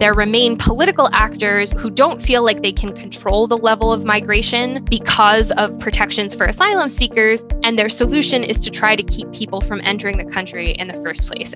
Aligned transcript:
There 0.00 0.14
remain 0.14 0.56
political 0.56 1.10
actors 1.12 1.72
who 1.72 1.90
don't 1.90 2.22
feel 2.22 2.42
like 2.42 2.62
they 2.62 2.72
can 2.72 2.94
control 2.94 3.46
the 3.46 3.58
level 3.58 3.92
of 3.92 4.02
migration 4.02 4.82
because 4.86 5.50
of 5.58 5.78
protections 5.78 6.34
for 6.34 6.46
asylum 6.46 6.88
seekers, 6.88 7.44
and 7.64 7.78
their 7.78 7.90
solution 7.90 8.42
is 8.42 8.58
to 8.60 8.70
try 8.70 8.96
to 8.96 9.02
keep 9.02 9.30
people 9.30 9.60
from 9.60 9.82
entering 9.84 10.16
the 10.16 10.24
country 10.24 10.70
in 10.70 10.88
the 10.88 10.94
first 11.02 11.30
place. 11.30 11.54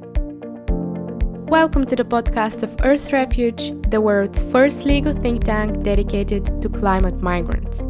Welcome 1.49 1.87
to 1.87 1.97
the 1.97 2.05
podcast 2.05 2.63
of 2.63 2.77
Earth 2.83 3.15
Refuge, 3.15 3.73
the 3.89 4.03
world's 4.03 4.43
first 4.43 4.85
legal 4.85 5.15
think 5.15 5.45
tank 5.45 5.83
dedicated 5.83 6.61
to 6.61 6.69
climate 6.69 7.23
migrants. 7.23 7.81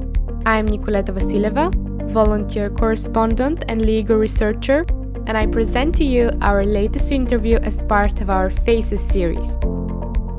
I'm 0.46 0.68
Nicoleta 0.68 1.12
Vasileva, 1.12 1.75
volunteer 2.12 2.71
correspondent 2.71 3.64
and 3.66 3.84
legal 3.84 4.18
researcher, 4.18 4.86
and 5.27 5.36
I 5.36 5.46
present 5.46 5.96
to 5.96 6.05
you 6.05 6.30
our 6.43 6.64
latest 6.64 7.11
interview 7.11 7.57
as 7.57 7.82
part 7.82 8.21
of 8.21 8.30
our 8.30 8.50
Faces 8.50 9.02
series. 9.02 9.59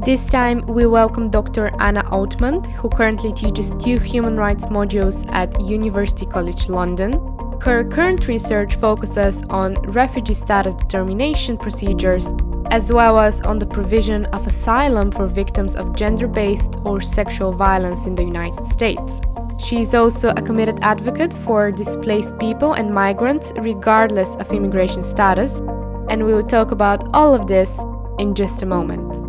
This 0.06 0.24
time, 0.24 0.62
we 0.68 0.86
welcome 0.86 1.32
Dr. 1.32 1.72
Anna 1.80 2.04
Oltman, 2.04 2.64
who 2.74 2.90
currently 2.90 3.34
teaches 3.34 3.72
two 3.84 3.98
human 3.98 4.38
rights 4.38 4.68
modules 4.68 5.28
at 5.34 5.60
University 5.60 6.28
College 6.28 6.70
London. 6.70 7.14
Her 7.60 7.84
current 7.84 8.28
research 8.28 8.76
focuses 8.76 9.42
on 9.50 9.74
refugee 9.90 10.36
status 10.36 10.76
determination 10.76 11.58
procedures, 11.58 12.32
as 12.70 12.94
well 12.94 13.18
as 13.18 13.42
on 13.42 13.58
the 13.58 13.66
provision 13.66 14.26
of 14.26 14.46
asylum 14.46 15.10
for 15.10 15.26
victims 15.26 15.76
of 15.76 15.96
gender 15.96 16.28
based 16.28 16.76
or 16.84 17.02
sexual 17.02 17.52
violence 17.52 18.06
in 18.06 18.14
the 18.14 18.24
United 18.24 18.68
States. 18.68 19.20
She 19.58 19.82
is 19.82 19.96
also 19.96 20.30
a 20.30 20.42
committed 20.44 20.78
advocate 20.84 21.34
for 21.34 21.72
displaced 21.72 22.38
people 22.38 22.74
and 22.74 22.94
migrants, 22.94 23.54
regardless 23.56 24.36
of 24.36 24.54
immigration 24.54 25.02
status, 25.02 25.62
and 26.10 26.24
we 26.24 26.32
will 26.32 26.46
talk 26.46 26.70
about 26.70 27.10
all 27.16 27.34
of 27.34 27.48
this 27.48 27.80
in 28.20 28.36
just 28.36 28.62
a 28.62 28.68
moment. 28.68 29.25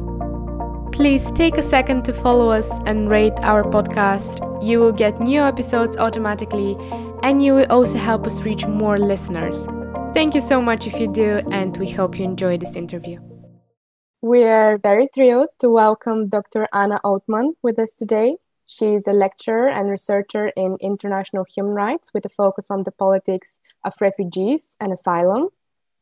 Please 0.96 1.30
take 1.32 1.58
a 1.58 1.62
second 1.62 2.06
to 2.06 2.12
follow 2.14 2.48
us 2.48 2.78
and 2.86 3.10
rate 3.10 3.34
our 3.42 3.62
podcast. 3.64 4.40
You 4.64 4.80
will 4.80 4.92
get 4.92 5.20
new 5.20 5.42
episodes 5.42 5.98
automatically, 5.98 6.74
and 7.22 7.44
you 7.44 7.52
will 7.52 7.66
also 7.68 7.98
help 7.98 8.26
us 8.26 8.40
reach 8.44 8.66
more 8.66 8.98
listeners. 8.98 9.66
Thank 10.14 10.34
you 10.34 10.40
so 10.40 10.62
much 10.62 10.86
if 10.86 10.98
you 10.98 11.12
do, 11.12 11.42
and 11.50 11.76
we 11.76 11.90
hope 11.90 12.18
you 12.18 12.24
enjoy 12.24 12.56
this 12.56 12.76
interview. 12.76 13.20
We 14.22 14.44
are 14.44 14.78
very 14.78 15.10
thrilled 15.12 15.50
to 15.58 15.68
welcome 15.68 16.30
Dr. 16.30 16.66
Anna 16.72 16.98
Oltman 17.04 17.56
with 17.62 17.78
us 17.78 17.92
today. 17.92 18.38
She 18.64 18.94
is 18.94 19.06
a 19.06 19.12
lecturer 19.12 19.68
and 19.68 19.90
researcher 19.90 20.48
in 20.56 20.78
international 20.80 21.44
human 21.44 21.74
rights 21.74 22.14
with 22.14 22.24
a 22.24 22.30
focus 22.30 22.70
on 22.70 22.84
the 22.84 22.90
politics 22.90 23.58
of 23.84 23.92
refugees 24.00 24.78
and 24.80 24.94
asylum. 24.94 25.50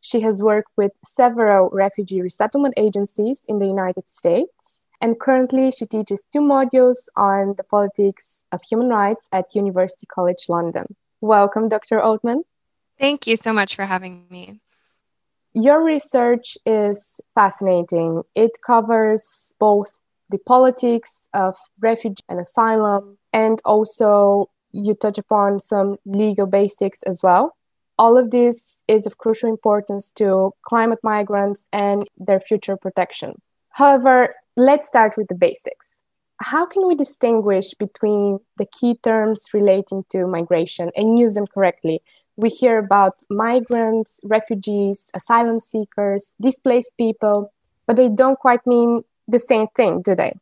She 0.00 0.20
has 0.20 0.40
worked 0.40 0.70
with 0.77 0.92
several 1.05 1.68
refugee 1.70 2.22
resettlement 2.22 2.74
agencies 2.77 3.44
in 3.48 3.58
the 3.58 3.66
United 3.66 4.08
States. 4.08 4.83
And 5.00 5.18
currently, 5.18 5.70
she 5.70 5.86
teaches 5.86 6.24
two 6.32 6.40
modules 6.40 7.08
on 7.16 7.54
the 7.56 7.64
politics 7.64 8.44
of 8.52 8.62
human 8.62 8.88
rights 8.88 9.28
at 9.32 9.54
University 9.54 10.06
College 10.06 10.46
London. 10.48 10.96
Welcome, 11.20 11.68
Dr. 11.68 12.00
Oltman. 12.00 12.42
Thank 12.98 13.26
you 13.26 13.36
so 13.36 13.52
much 13.52 13.76
for 13.76 13.84
having 13.84 14.24
me. 14.30 14.60
Your 15.52 15.82
research 15.82 16.58
is 16.66 17.20
fascinating. 17.34 18.22
It 18.34 18.52
covers 18.64 19.54
both 19.58 20.00
the 20.30 20.38
politics 20.38 21.28
of 21.34 21.56
refugee 21.80 22.24
and 22.28 22.40
asylum, 22.40 23.18
and 23.32 23.60
also 23.64 24.50
you 24.72 24.94
touch 24.94 25.18
upon 25.18 25.60
some 25.60 25.96
legal 26.04 26.46
basics 26.46 27.02
as 27.04 27.22
well. 27.22 27.56
All 27.96 28.18
of 28.18 28.32
this 28.32 28.82
is 28.88 29.06
of 29.06 29.18
crucial 29.18 29.48
importance 29.48 30.10
to 30.16 30.52
climate 30.62 30.98
migrants 31.04 31.68
and 31.72 32.08
their 32.18 32.40
future 32.40 32.76
protection. 32.76 33.40
However, 33.68 34.34
let's 34.56 34.86
start 34.86 35.16
with 35.16 35.28
the 35.28 35.34
basics. 35.34 36.02
How 36.41 36.66
can 36.66 36.86
we 36.86 36.94
distinguish 36.94 37.74
between 37.74 38.38
the 38.56 38.66
key 38.66 38.98
terms 39.02 39.46
relating 39.55 40.05
to 40.11 40.27
migration 40.27 40.90
and 40.96 41.18
use 41.18 41.34
them 41.34 41.46
correctly? 41.46 42.02
We 42.36 42.48
hear 42.48 42.78
about 42.78 43.14
migrants, 43.30 44.20
refugees, 44.24 45.11
asylum 45.14 45.61
seekers, 45.61 46.34
displaced 46.40 46.92
people, 46.98 47.52
but 47.86 47.96
they 47.96 48.08
don't 48.08 48.39
quite 48.39 48.67
mean 48.67 49.02
the 49.28 49.39
same 49.39 49.68
thing, 49.77 50.02
do 50.02 50.14
they? 50.14 50.34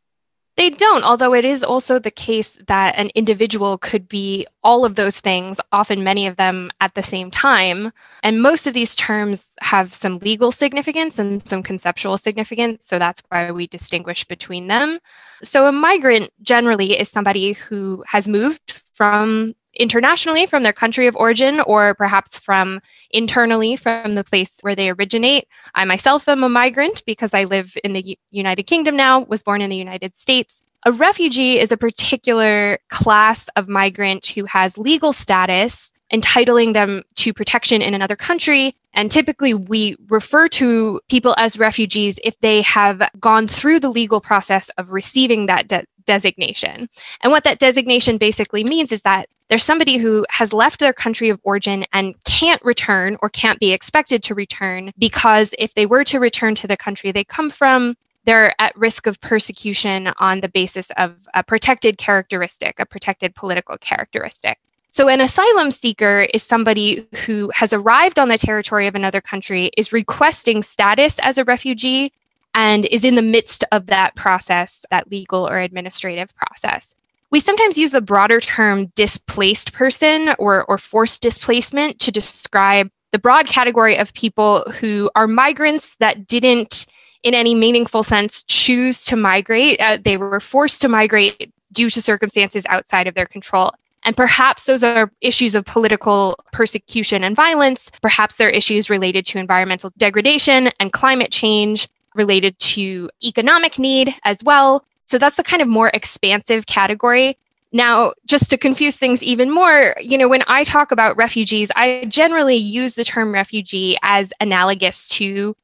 They 0.55 0.69
don't, 0.69 1.03
although 1.03 1.33
it 1.33 1.45
is 1.45 1.63
also 1.63 1.97
the 1.97 2.11
case 2.11 2.59
that 2.67 2.95
an 2.95 3.09
individual 3.15 3.79
could 3.79 4.07
be 4.07 4.45
all 4.63 4.85
of 4.85 4.93
those 4.93 5.19
things, 5.19 5.59
often 5.71 6.03
many 6.03 6.27
of 6.27 6.35
them 6.35 6.69
at 6.79 6.93
the 6.93 7.01
same 7.01 7.31
time. 7.31 7.91
And 8.21 8.41
most 8.41 8.67
of 8.67 8.75
these 8.75 8.93
terms 8.93 9.47
have 9.61 9.95
some 9.95 10.19
legal 10.19 10.51
significance 10.51 11.17
and 11.17 11.45
some 11.45 11.63
conceptual 11.63 12.19
significance. 12.19 12.85
So 12.85 12.99
that's 12.99 13.23
why 13.29 13.49
we 13.49 13.65
distinguish 13.65 14.25
between 14.25 14.67
them. 14.67 14.99
So 15.41 15.65
a 15.65 15.71
migrant 15.71 16.29
generally 16.43 16.99
is 16.99 17.09
somebody 17.09 17.53
who 17.53 18.03
has 18.07 18.27
moved 18.27 18.83
from 18.93 19.55
internationally 19.75 20.45
from 20.45 20.63
their 20.63 20.73
country 20.73 21.07
of 21.07 21.15
origin 21.15 21.59
or 21.61 21.93
perhaps 21.95 22.39
from 22.39 22.79
internally 23.11 23.75
from 23.75 24.15
the 24.15 24.23
place 24.23 24.57
where 24.61 24.75
they 24.75 24.89
originate. 24.89 25.47
I 25.75 25.85
myself 25.85 26.27
am 26.27 26.43
a 26.43 26.49
migrant 26.49 27.03
because 27.05 27.33
I 27.33 27.45
live 27.45 27.75
in 27.83 27.93
the 27.93 28.17
United 28.31 28.63
Kingdom 28.63 28.95
now, 28.95 29.21
was 29.21 29.43
born 29.43 29.61
in 29.61 29.69
the 29.69 29.75
United 29.75 30.15
States. 30.15 30.61
A 30.85 30.91
refugee 30.91 31.59
is 31.59 31.71
a 31.71 31.77
particular 31.77 32.77
class 32.89 33.47
of 33.55 33.69
migrant 33.69 34.27
who 34.27 34.45
has 34.45 34.77
legal 34.77 35.13
status 35.13 35.93
entitling 36.13 36.73
them 36.73 37.01
to 37.15 37.33
protection 37.33 37.81
in 37.81 37.93
another 37.93 38.15
country. 38.15 38.75
And 38.93 39.11
typically, 39.11 39.53
we 39.55 39.95
refer 40.09 40.47
to 40.49 41.01
people 41.09 41.33
as 41.37 41.57
refugees 41.57 42.19
if 42.23 42.39
they 42.41 42.61
have 42.61 43.01
gone 43.19 43.47
through 43.47 43.79
the 43.79 43.89
legal 43.89 44.21
process 44.21 44.69
of 44.77 44.91
receiving 44.91 45.47
that 45.47 45.67
de- 45.67 45.85
designation. 46.05 46.89
And 47.21 47.31
what 47.31 47.43
that 47.43 47.59
designation 47.59 48.17
basically 48.17 48.63
means 48.63 48.91
is 48.91 49.01
that 49.03 49.27
there's 49.49 49.63
somebody 49.63 49.97
who 49.97 50.25
has 50.29 50.53
left 50.53 50.79
their 50.79 50.93
country 50.93 51.29
of 51.29 51.39
origin 51.43 51.85
and 51.93 52.15
can't 52.23 52.63
return 52.63 53.17
or 53.21 53.29
can't 53.29 53.59
be 53.59 53.73
expected 53.73 54.23
to 54.23 54.35
return 54.35 54.91
because 54.97 55.53
if 55.59 55.73
they 55.73 55.85
were 55.85 56.03
to 56.05 56.19
return 56.19 56.55
to 56.55 56.67
the 56.67 56.77
country 56.77 57.11
they 57.11 57.23
come 57.23 57.49
from, 57.49 57.95
they're 58.25 58.53
at 58.59 58.75
risk 58.77 59.05
of 59.05 59.19
persecution 59.21 60.13
on 60.17 60.41
the 60.41 60.49
basis 60.49 60.89
of 60.97 61.15
a 61.33 61.43
protected 61.43 61.97
characteristic, 61.97 62.79
a 62.79 62.85
protected 62.85 63.35
political 63.35 63.77
characteristic. 63.77 64.59
So, 64.91 65.07
an 65.07 65.21
asylum 65.21 65.71
seeker 65.71 66.27
is 66.35 66.43
somebody 66.43 67.07
who 67.25 67.51
has 67.55 67.73
arrived 67.73 68.19
on 68.19 68.29
the 68.29 68.37
territory 68.37 68.85
of 68.85 68.93
another 68.93 69.21
country, 69.21 69.71
is 69.75 69.91
requesting 69.91 70.61
status 70.61 71.17
as 71.19 71.39
a 71.39 71.43
refugee, 71.43 72.13
and 72.55 72.85
is 72.85 73.03
in 73.03 73.15
the 73.15 73.21
midst 73.21 73.63
of 73.71 73.87
that 73.87 74.15
process, 74.15 74.85
that 74.91 75.09
legal 75.09 75.47
or 75.47 75.59
administrative 75.59 76.35
process. 76.35 76.95
We 77.31 77.39
sometimes 77.39 77.77
use 77.77 77.91
the 77.91 78.01
broader 78.01 78.39
term 78.39 78.87
displaced 78.95 79.73
person 79.73 80.35
or, 80.37 80.65
or 80.65 80.77
forced 80.77 81.21
displacement 81.21 81.99
to 82.01 82.11
describe 82.11 82.91
the 83.11 83.19
broad 83.19 83.47
category 83.47 83.97
of 83.97 84.13
people 84.13 84.63
who 84.79 85.09
are 85.15 85.27
migrants 85.27 85.95
that 85.95 86.27
didn't, 86.27 86.85
in 87.23 87.33
any 87.33 87.55
meaningful 87.55 88.03
sense, 88.03 88.43
choose 88.43 89.03
to 89.05 89.15
migrate. 89.15 89.79
Uh, 89.81 89.97
they 90.03 90.17
were 90.17 90.39
forced 90.39 90.81
to 90.81 90.87
migrate 90.87 91.51
due 91.71 91.89
to 91.89 92.01
circumstances 92.01 92.65
outside 92.69 93.07
of 93.07 93.15
their 93.15 93.25
control. 93.25 93.71
And 94.05 94.17
perhaps 94.17 94.65
those 94.65 94.83
are 94.83 95.11
issues 95.21 95.55
of 95.55 95.65
political 95.65 96.37
persecution 96.51 97.23
and 97.23 97.35
violence. 97.35 97.89
Perhaps 98.01 98.35
they're 98.35 98.49
issues 98.49 98.89
related 98.89 99.25
to 99.27 99.39
environmental 99.39 99.91
degradation 99.97 100.69
and 100.79 100.91
climate 100.91 101.31
change, 101.31 101.87
related 102.15 102.57
to 102.59 103.09
economic 103.23 103.79
need 103.79 104.15
as 104.23 104.37
well. 104.43 104.85
So 105.05 105.17
that's 105.17 105.35
the 105.35 105.43
kind 105.43 105.61
of 105.61 105.67
more 105.67 105.89
expansive 105.93 106.65
category. 106.65 107.37
Now, 107.71 108.13
just 108.25 108.49
to 108.51 108.57
confuse 108.57 108.97
things 108.97 109.23
even 109.23 109.49
more, 109.49 109.95
you 109.99 110.17
know, 110.17 110.29
when 110.29 110.43
I 110.47 110.63
talk 110.63 110.91
about 110.91 111.17
refugees, 111.17 111.71
I 111.75 112.05
generally 112.07 112.55
use 112.55 112.93
the 112.93 113.03
term 113.03 113.33
refugee 113.33 113.97
as 114.03 114.31
analogous 114.39 115.07
to 115.09 115.55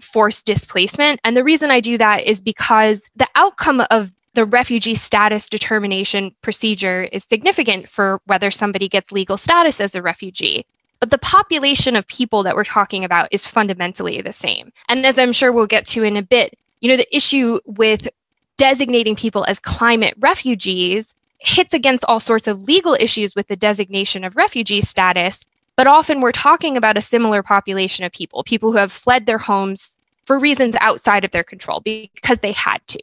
forced 0.00 0.46
displacement. 0.46 1.20
And 1.24 1.36
the 1.36 1.44
reason 1.44 1.70
I 1.70 1.80
do 1.80 1.98
that 1.98 2.22
is 2.24 2.40
because 2.40 3.08
the 3.16 3.28
outcome 3.34 3.82
of 3.90 4.12
the 4.34 4.44
refugee 4.44 4.94
status 4.94 5.48
determination 5.48 6.34
procedure 6.42 7.04
is 7.04 7.24
significant 7.24 7.88
for 7.88 8.20
whether 8.26 8.50
somebody 8.50 8.88
gets 8.88 9.10
legal 9.10 9.36
status 9.36 9.80
as 9.80 9.94
a 9.94 10.02
refugee. 10.02 10.66
But 11.00 11.10
the 11.10 11.18
population 11.18 11.96
of 11.96 12.06
people 12.06 12.42
that 12.42 12.54
we're 12.54 12.64
talking 12.64 13.04
about 13.04 13.28
is 13.30 13.46
fundamentally 13.46 14.20
the 14.22 14.32
same. 14.32 14.72
And 14.88 15.04
as 15.04 15.18
I'm 15.18 15.32
sure 15.32 15.52
we'll 15.52 15.66
get 15.66 15.86
to 15.86 16.02
in 16.02 16.16
a 16.16 16.22
bit, 16.22 16.58
you 16.80 16.90
know, 16.90 16.96
the 16.96 17.16
issue 17.16 17.58
with 17.66 18.08
designating 18.56 19.16
people 19.16 19.44
as 19.46 19.58
climate 19.58 20.14
refugees 20.18 21.14
hits 21.38 21.74
against 21.74 22.04
all 22.08 22.20
sorts 22.20 22.46
of 22.46 22.62
legal 22.62 22.94
issues 22.98 23.34
with 23.34 23.46
the 23.48 23.56
designation 23.56 24.24
of 24.24 24.36
refugee 24.36 24.80
status. 24.80 25.44
But 25.76 25.86
often 25.86 26.20
we're 26.22 26.32
talking 26.32 26.76
about 26.76 26.96
a 26.96 27.02
similar 27.02 27.42
population 27.42 28.04
of 28.04 28.12
people, 28.12 28.42
people 28.42 28.72
who 28.72 28.78
have 28.78 28.90
fled 28.90 29.26
their 29.26 29.38
homes 29.38 29.96
for 30.24 30.38
reasons 30.38 30.74
outside 30.80 31.24
of 31.24 31.30
their 31.30 31.44
control 31.44 31.80
because 31.80 32.38
they 32.38 32.52
had 32.52 32.80
to. 32.88 33.00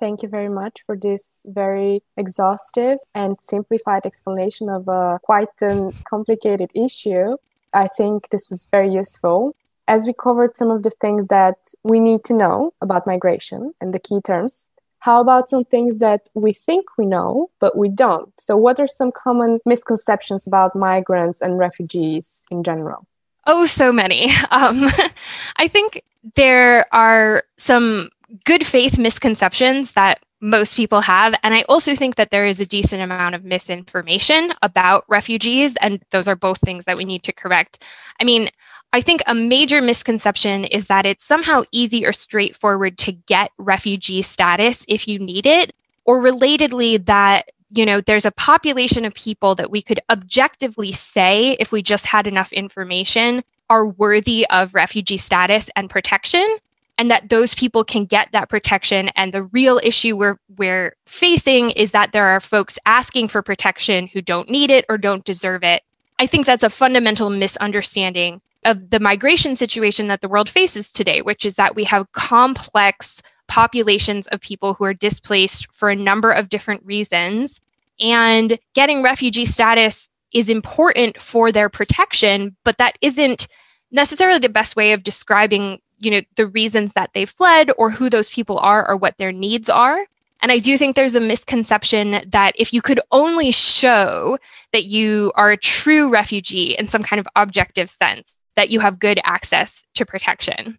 Thank 0.00 0.22
you 0.22 0.28
very 0.30 0.48
much 0.48 0.80
for 0.86 0.96
this 0.96 1.42
very 1.46 2.02
exhaustive 2.16 2.98
and 3.14 3.36
simplified 3.38 4.06
explanation 4.06 4.70
of 4.70 4.88
a 4.88 5.20
quite 5.22 5.48
a 5.60 5.92
complicated 6.08 6.70
issue. 6.74 7.36
I 7.74 7.86
think 7.86 8.30
this 8.30 8.48
was 8.48 8.64
very 8.64 8.90
useful. 8.92 9.54
as 9.96 10.06
we 10.06 10.12
covered 10.12 10.56
some 10.56 10.70
of 10.70 10.84
the 10.84 10.94
things 11.02 11.26
that 11.26 11.58
we 11.82 11.98
need 11.98 12.22
to 12.22 12.32
know 12.32 12.72
about 12.80 13.08
migration 13.12 13.74
and 13.80 13.92
the 13.92 13.98
key 13.98 14.20
terms, 14.20 14.70
how 15.00 15.20
about 15.20 15.48
some 15.48 15.64
things 15.64 15.98
that 15.98 16.28
we 16.34 16.52
think 16.52 16.84
we 16.96 17.06
know, 17.06 17.50
but 17.58 17.76
we 17.76 17.88
don't? 17.88 18.32
So, 18.38 18.56
what 18.56 18.78
are 18.78 18.86
some 18.86 19.10
common 19.10 19.58
misconceptions 19.66 20.46
about 20.46 20.76
migrants 20.76 21.42
and 21.42 21.58
refugees 21.58 22.44
in 22.50 22.62
general? 22.62 23.06
Oh, 23.46 23.64
so 23.66 23.92
many. 23.92 24.30
Um, 24.50 24.86
I 25.56 25.66
think 25.68 26.02
there 26.36 26.86
are 26.92 27.42
some 27.56 28.10
good 28.44 28.66
faith 28.66 28.98
misconceptions 28.98 29.92
that 29.92 30.22
most 30.40 30.74
people 30.76 31.02
have. 31.02 31.34
And 31.42 31.54
I 31.54 31.62
also 31.68 31.94
think 31.94 32.16
that 32.16 32.30
there 32.30 32.46
is 32.46 32.60
a 32.60 32.66
decent 32.66 33.02
amount 33.02 33.34
of 33.34 33.44
misinformation 33.44 34.52
about 34.62 35.04
refugees. 35.08 35.76
And 35.76 36.02
those 36.10 36.28
are 36.28 36.36
both 36.36 36.58
things 36.60 36.86
that 36.86 36.96
we 36.96 37.04
need 37.04 37.22
to 37.24 37.32
correct. 37.32 37.82
I 38.20 38.24
mean, 38.24 38.48
I 38.92 39.00
think 39.00 39.22
a 39.26 39.34
major 39.34 39.80
misconception 39.80 40.64
is 40.64 40.86
that 40.86 41.06
it's 41.06 41.24
somehow 41.24 41.62
easy 41.72 42.04
or 42.04 42.12
straightforward 42.12 42.98
to 42.98 43.12
get 43.12 43.52
refugee 43.58 44.22
status 44.22 44.84
if 44.88 45.06
you 45.06 45.18
need 45.18 45.46
it, 45.46 45.74
or 46.04 46.20
relatedly, 46.20 47.04
that 47.06 47.50
you 47.68 47.86
know 47.86 48.00
there's 48.00 48.24
a 48.24 48.32
population 48.32 49.04
of 49.04 49.14
people 49.14 49.54
that 49.54 49.70
we 49.70 49.80
could 49.80 50.00
objectively 50.10 50.90
say 50.90 51.52
if 51.60 51.70
we 51.70 51.82
just 51.82 52.04
had 52.04 52.26
enough 52.26 52.52
information 52.52 53.44
are 53.68 53.86
worthy 53.86 54.44
of 54.50 54.74
refugee 54.74 55.16
status 55.16 55.70
and 55.76 55.88
protection 55.88 56.58
and 57.00 57.10
that 57.10 57.30
those 57.30 57.54
people 57.54 57.82
can 57.82 58.04
get 58.04 58.28
that 58.32 58.50
protection 58.50 59.08
and 59.16 59.32
the 59.32 59.44
real 59.44 59.80
issue 59.82 60.16
we're 60.16 60.38
we're 60.58 60.94
facing 61.06 61.70
is 61.70 61.92
that 61.92 62.12
there 62.12 62.26
are 62.26 62.40
folks 62.40 62.78
asking 62.84 63.26
for 63.26 63.42
protection 63.42 64.06
who 64.06 64.20
don't 64.20 64.50
need 64.50 64.70
it 64.70 64.84
or 64.88 64.98
don't 64.98 65.24
deserve 65.24 65.64
it 65.64 65.82
i 66.18 66.26
think 66.26 66.46
that's 66.46 66.62
a 66.62 66.70
fundamental 66.70 67.30
misunderstanding 67.30 68.40
of 68.66 68.90
the 68.90 69.00
migration 69.00 69.56
situation 69.56 70.08
that 70.08 70.20
the 70.20 70.28
world 70.28 70.50
faces 70.50 70.92
today 70.92 71.22
which 71.22 71.46
is 71.46 71.54
that 71.54 71.74
we 71.74 71.84
have 71.84 72.12
complex 72.12 73.22
populations 73.50 74.28
of 74.28 74.40
people 74.40 74.74
who 74.74 74.84
are 74.84 74.94
displaced 74.94 75.66
for 75.74 75.90
a 75.90 75.96
number 75.96 76.30
of 76.30 76.48
different 76.48 76.82
reasons. 76.86 77.60
And 78.00 78.58
getting 78.74 79.02
refugee 79.02 79.44
status 79.44 80.08
is 80.32 80.48
important 80.48 81.20
for 81.20 81.50
their 81.50 81.68
protection, 81.68 82.56
but 82.64 82.78
that 82.78 82.96
isn't 83.02 83.48
necessarily 83.90 84.38
the 84.38 84.48
best 84.48 84.76
way 84.76 84.92
of 84.92 85.02
describing 85.02 85.80
you 86.00 86.10
know 86.10 86.20
the 86.36 86.46
reasons 86.46 86.92
that 86.94 87.10
they 87.14 87.24
fled 87.24 87.70
or 87.78 87.90
who 87.90 88.10
those 88.10 88.30
people 88.30 88.58
are 88.58 88.88
or 88.88 88.96
what 88.96 89.18
their 89.18 89.32
needs 89.32 89.68
are. 89.68 90.06
And 90.42 90.50
i 90.50 90.58
do 90.58 90.78
think 90.78 90.96
there's 90.96 91.14
a 91.14 91.20
misconception 91.20 92.22
that 92.26 92.52
if 92.56 92.72
you 92.72 92.80
could 92.80 93.00
only 93.12 93.50
show 93.50 94.38
that 94.72 94.84
you 94.84 95.32
are 95.34 95.50
a 95.50 95.56
true 95.56 96.10
refugee 96.10 96.74
in 96.78 96.88
some 96.88 97.02
kind 97.02 97.20
of 97.20 97.28
objective 97.36 97.90
sense 97.90 98.36
that 98.56 98.70
you 98.70 98.80
have 98.80 98.98
good 98.98 99.20
access 99.24 99.84
to 99.94 100.04
protection. 100.04 100.78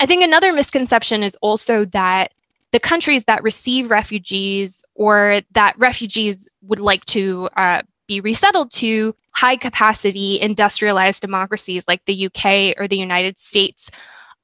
I 0.00 0.06
think 0.06 0.22
another 0.22 0.52
misconception 0.52 1.22
is 1.22 1.36
also 1.40 1.84
that 1.86 2.32
the 2.72 2.80
countries 2.80 3.24
that 3.24 3.42
receive 3.42 3.90
refugees 3.90 4.84
or 4.94 5.40
that 5.52 5.78
refugees 5.78 6.48
would 6.62 6.80
like 6.80 7.04
to 7.06 7.48
uh, 7.56 7.82
be 8.08 8.20
resettled 8.20 8.72
to 8.72 9.14
high 9.30 9.56
capacity 9.56 10.40
industrialized 10.40 11.20
democracies 11.20 11.86
like 11.86 12.04
the 12.04 12.26
UK 12.26 12.74
or 12.78 12.88
the 12.88 12.98
United 12.98 13.38
States, 13.38 13.90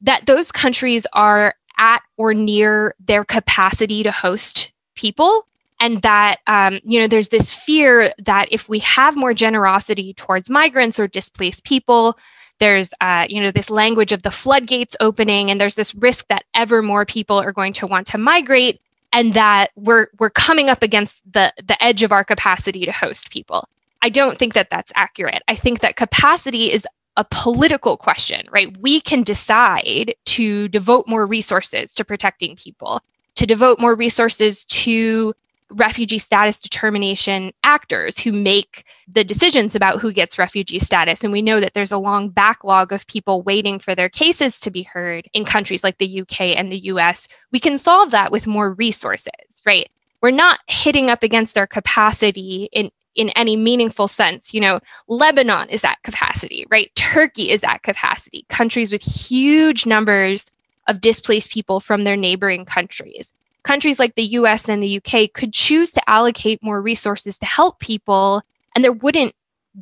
that 0.03 0.27
those 0.27 0.53
countries 0.53 1.07
are 1.13 1.55
at 1.79 2.03
or 2.17 2.35
near 2.35 2.95
their 3.01 3.25
capacity 3.25 4.03
to 4.03 4.13
host 4.13 4.73
people. 4.95 5.47
And 5.83 6.03
that, 6.03 6.41
um, 6.47 6.79
you 6.85 7.01
know, 7.01 7.07
there's 7.07 7.31
this 7.31 7.55
fear 7.55 8.13
that 8.19 8.49
if 8.51 8.69
we 8.69 8.81
have 8.81 9.17
more 9.17 9.33
generosity 9.33 10.13
towards 10.13 10.51
migrants 10.51 11.01
or 11.01 11.09
displaced 11.09 11.65
people, 11.65 12.19
there's 12.61 12.91
uh, 13.01 13.27
you 13.29 13.43
know 13.43 13.51
this 13.51 13.71
language 13.71 14.13
of 14.13 14.23
the 14.23 14.31
floodgates 14.31 14.97
opening 15.01 15.51
and 15.51 15.61
there's 15.61 15.75
this 15.75 15.95
risk 15.97 16.29
that 16.29 16.45
ever 16.55 16.83
more 16.83 17.05
people 17.05 17.41
are 17.41 17.53
going 17.53 17.73
to 17.73 17.87
want 17.87 18.07
to 18.07 18.19
migrate 18.19 18.81
and 19.13 19.35
that 19.35 19.71
we're 19.75 20.07
we're 20.21 20.31
coming 20.31 20.69
up 20.69 20.83
against 20.83 21.21
the 21.33 21.53
the 21.65 21.83
edge 21.83 22.03
of 22.03 22.13
our 22.13 22.23
capacity 22.23 22.85
to 22.85 22.93
host 22.93 23.31
people 23.31 23.69
i 24.03 24.09
don't 24.09 24.39
think 24.39 24.55
that 24.55 24.71
that's 24.71 24.93
accurate 24.95 25.43
i 25.49 25.55
think 25.55 25.81
that 25.81 25.97
capacity 25.97 26.71
is 26.71 26.87
a 27.17 27.25
political 27.31 27.97
question 27.97 28.47
right 28.51 28.77
we 28.79 29.01
can 29.01 29.23
decide 29.23 30.15
to 30.25 30.69
devote 30.69 31.07
more 31.09 31.27
resources 31.27 31.95
to 31.95 32.05
protecting 32.05 32.57
people 32.57 33.01
to 33.35 33.47
devote 33.47 33.81
more 33.81 33.95
resources 33.95 34.65
to 34.67 35.35
refugee 35.71 36.19
status 36.19 36.61
determination 36.61 37.53
actors 37.63 38.19
who 38.19 38.33
make 38.33 38.85
the 39.09 39.25
decisions 39.25 39.75
about 39.75 40.01
who 40.01 40.13
gets 40.13 40.39
refugee 40.39 40.79
status. 40.79 41.23
And 41.23 41.33
we 41.33 41.43
know 41.43 41.61
that 41.61 41.75
there's 41.75 41.93
a 41.93 41.99
long 41.99 42.29
backlog 42.29 42.93
of 42.93 43.07
people 43.07 43.43
waiting 43.43 43.79
for 43.79 43.95
their 43.95 44.09
cases 44.09 44.61
to 44.61 44.71
be 44.71 44.83
heard 44.83 45.29
in 45.33 45.45
countries 45.45 45.85
like 45.85 45.99
the 45.99 46.21
UK 46.23 46.41
and 46.57 46.71
the 46.71 46.87
US. 46.87 47.29
We 47.53 47.61
can 47.61 47.79
solve 47.79 48.11
that 48.11 48.33
with 48.33 48.47
more 48.47 48.73
resources, 48.75 49.63
right? 49.65 49.89
We're 50.23 50.33
not 50.33 50.59
hitting 50.67 51.09
up 51.09 51.23
against 51.23 51.57
our 51.57 51.67
capacity 51.67 52.69
in, 52.73 52.91
in 53.15 53.31
any 53.31 53.57
meaningful 53.57 54.09
sense. 54.09 54.55
You 54.55 54.61
know, 54.61 54.81
Lebanon 55.09 55.69
is 55.69 55.85
at 55.85 56.03
capacity, 56.03 56.67
right? 56.71 56.91
Turkey 56.95 57.51
is 57.51 57.65
at 57.65 57.83
capacity, 57.83 58.45
countries 58.49 58.93
with 58.93 59.03
huge 59.03 59.87
numbers 59.87 60.53
of 60.89 61.01
displaced 61.01 61.51
people 61.51 61.81
from 61.81 62.05
their 62.05 62.17
neighboring 62.17 62.65
countries 62.65 63.33
countries 63.63 63.99
like 63.99 64.15
the 64.15 64.25
US 64.25 64.69
and 64.69 64.83
the 64.83 64.97
UK 64.97 65.33
could 65.33 65.53
choose 65.53 65.91
to 65.91 66.11
allocate 66.11 66.63
more 66.63 66.81
resources 66.81 67.39
to 67.39 67.47
help 67.47 67.79
people, 67.81 68.43
and 68.75 68.85
there 68.85 68.93
wouldn't 68.93 69.35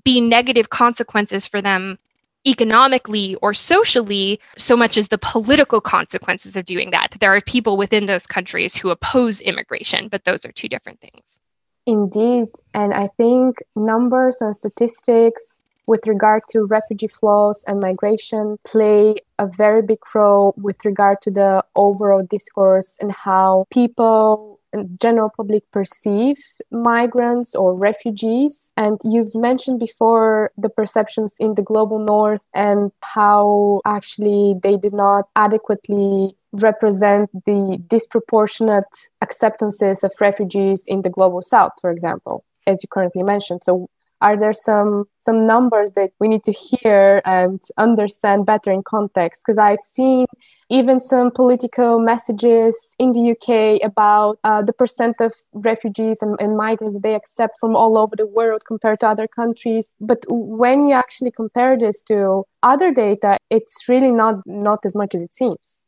be 0.04 0.20
negative 0.20 0.70
consequences 0.70 1.46
for 1.46 1.62
them 1.62 1.98
economically 2.46 3.34
or 3.36 3.52
socially 3.52 4.40
so 4.56 4.76
much 4.76 4.96
as 4.96 5.08
the 5.08 5.18
political 5.18 5.80
consequences 5.80 6.56
of 6.56 6.64
doing 6.64 6.90
that. 6.90 7.14
There 7.20 7.34
are 7.34 7.40
people 7.40 7.76
within 7.76 8.06
those 8.06 8.26
countries 8.26 8.76
who 8.76 8.90
oppose 8.90 9.40
immigration, 9.40 10.08
but 10.08 10.24
those 10.24 10.44
are 10.44 10.52
two 10.52 10.68
different 10.68 11.00
things. 11.00 11.40
Indeed. 11.88 12.48
And 12.74 12.92
I 12.92 13.08
think 13.16 13.60
numbers 13.74 14.42
and 14.42 14.54
statistics 14.54 15.58
with 15.86 16.06
regard 16.06 16.42
to 16.50 16.66
refugee 16.66 17.08
flows 17.08 17.64
and 17.66 17.80
migration 17.80 18.58
play 18.62 19.14
a 19.38 19.46
very 19.46 19.80
big 19.80 20.00
role 20.14 20.52
with 20.58 20.84
regard 20.84 21.22
to 21.22 21.30
the 21.30 21.64
overall 21.76 22.22
discourse 22.28 22.98
and 23.00 23.10
how 23.10 23.64
people 23.72 24.60
and 24.74 25.00
general 25.00 25.30
public 25.34 25.62
perceive 25.70 26.36
migrants 26.70 27.54
or 27.54 27.74
refugees 27.74 28.70
and 28.76 29.00
you've 29.02 29.34
mentioned 29.34 29.80
before 29.80 30.50
the 30.58 30.68
perceptions 30.68 31.36
in 31.40 31.54
the 31.54 31.62
global 31.62 31.98
north 31.98 32.42
and 32.52 32.92
how 33.02 33.80
actually 33.86 34.56
they 34.62 34.76
did 34.76 34.92
not 34.92 35.24
adequately 35.36 36.36
represent 36.52 37.30
the 37.46 37.78
disproportionate 37.88 38.84
acceptances 39.20 40.02
of 40.02 40.12
refugees 40.20 40.84
in 40.86 41.02
the 41.02 41.10
global 41.10 41.42
south 41.42 41.72
for 41.80 41.90
example 41.90 42.44
as 42.68 42.82
you 42.82 42.88
currently 42.88 43.22
mentioned. 43.22 43.62
So 43.64 43.88
are 44.20 44.36
there 44.36 44.52
some 44.52 45.04
some 45.18 45.46
numbers 45.46 45.92
that 45.92 46.10
we 46.18 46.28
need 46.28 46.44
to 46.44 46.52
hear 46.52 47.22
and 47.24 47.60
understand 47.76 48.46
better 48.46 48.70
in 48.72 48.82
context? 48.82 49.42
Because 49.42 49.58
i've 49.58 49.80
seen 49.80 50.26
even 50.70 51.00
some 51.00 51.30
political 51.30 51.98
messages 51.98 52.74
in 52.98 53.12
the 53.12 53.30
uk 53.34 53.80
about 53.82 54.38
uh, 54.44 54.60
the 54.60 54.72
percent 54.72 55.16
of 55.20 55.32
refugees 55.54 56.18
and, 56.20 56.36
and 56.40 56.56
migrants 56.56 56.98
they 57.02 57.14
accept 57.14 57.54
from 57.60 57.76
all 57.76 57.96
over 57.96 58.16
the 58.16 58.26
world 58.26 58.62
compared 58.66 59.00
to 59.00 59.08
other 59.08 59.28
countries. 59.28 59.94
But 60.00 60.24
when 60.28 60.88
you 60.88 60.94
actually 60.94 61.30
compare 61.30 61.78
this 61.78 62.02
to 62.04 62.44
other 62.62 62.92
data 62.92 63.38
it's 63.50 63.88
really 63.88 64.10
not 64.10 64.34
not 64.46 64.80
as 64.84 64.96
much 64.96 65.14
as 65.14 65.22
it 65.22 65.32
seems 65.32 65.84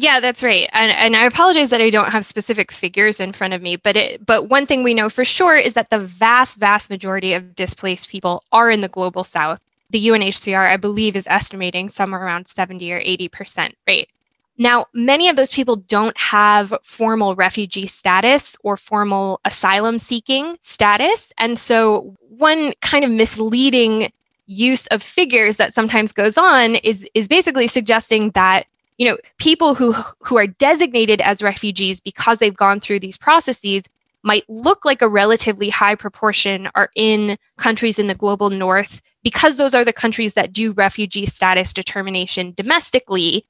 yeah, 0.00 0.20
that's 0.20 0.44
right. 0.44 0.68
And, 0.72 0.92
and 0.92 1.16
I 1.16 1.24
apologize 1.24 1.70
that 1.70 1.80
I 1.80 1.90
don't 1.90 2.12
have 2.12 2.24
specific 2.24 2.70
figures 2.70 3.18
in 3.18 3.32
front 3.32 3.52
of 3.52 3.60
me, 3.60 3.74
but 3.74 3.96
it, 3.96 4.24
but 4.24 4.48
one 4.48 4.64
thing 4.64 4.84
we 4.84 4.94
know 4.94 5.10
for 5.10 5.24
sure 5.24 5.56
is 5.56 5.74
that 5.74 5.90
the 5.90 5.98
vast, 5.98 6.60
vast 6.60 6.88
majority 6.88 7.32
of 7.32 7.56
displaced 7.56 8.08
people 8.08 8.44
are 8.52 8.70
in 8.70 8.78
the 8.78 8.88
global 8.88 9.24
south. 9.24 9.58
The 9.90 10.06
UNHCR, 10.06 10.70
I 10.70 10.76
believe, 10.76 11.16
is 11.16 11.26
estimating 11.26 11.88
somewhere 11.88 12.22
around 12.22 12.46
70 12.46 12.92
or 12.92 13.00
80% 13.00 13.72
rate. 13.88 14.08
Now, 14.56 14.86
many 14.94 15.28
of 15.28 15.34
those 15.34 15.52
people 15.52 15.74
don't 15.74 16.16
have 16.16 16.72
formal 16.84 17.34
refugee 17.34 17.86
status 17.86 18.56
or 18.62 18.76
formal 18.76 19.40
asylum 19.44 19.98
seeking 19.98 20.58
status. 20.60 21.32
And 21.38 21.58
so, 21.58 22.14
one 22.28 22.72
kind 22.82 23.04
of 23.04 23.10
misleading 23.10 24.12
use 24.46 24.86
of 24.88 25.02
figures 25.02 25.56
that 25.56 25.74
sometimes 25.74 26.12
goes 26.12 26.38
on 26.38 26.76
is, 26.76 27.04
is 27.14 27.26
basically 27.26 27.66
suggesting 27.66 28.30
that 28.30 28.66
you 28.98 29.08
know 29.08 29.16
people 29.38 29.74
who 29.74 29.92
who 30.20 30.36
are 30.36 30.46
designated 30.46 31.20
as 31.22 31.42
refugees 31.42 32.00
because 32.00 32.38
they've 32.38 32.56
gone 32.56 32.80
through 32.80 33.00
these 33.00 33.16
processes 33.16 33.84
might 34.24 34.44
look 34.48 34.84
like 34.84 35.00
a 35.00 35.08
relatively 35.08 35.68
high 35.68 35.94
proportion 35.94 36.68
are 36.74 36.90
in 36.96 37.38
countries 37.56 37.98
in 37.98 38.08
the 38.08 38.14
global 38.14 38.50
north 38.50 39.00
because 39.22 39.56
those 39.56 39.74
are 39.74 39.84
the 39.84 39.92
countries 39.92 40.34
that 40.34 40.52
do 40.52 40.72
refugee 40.72 41.24
status 41.24 41.72
determination 41.72 42.52
domestically. 42.56 43.44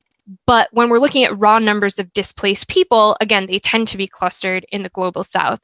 But 0.44 0.68
when 0.72 0.90
we're 0.90 0.98
looking 0.98 1.24
at 1.24 1.38
raw 1.38 1.58
numbers 1.58 1.98
of 1.98 2.12
displaced 2.12 2.68
people 2.68 3.16
again 3.20 3.46
they 3.46 3.58
tend 3.58 3.88
to 3.88 3.96
be 3.96 4.06
clustered 4.06 4.66
in 4.70 4.82
the 4.82 4.90
global 4.90 5.24
south. 5.24 5.60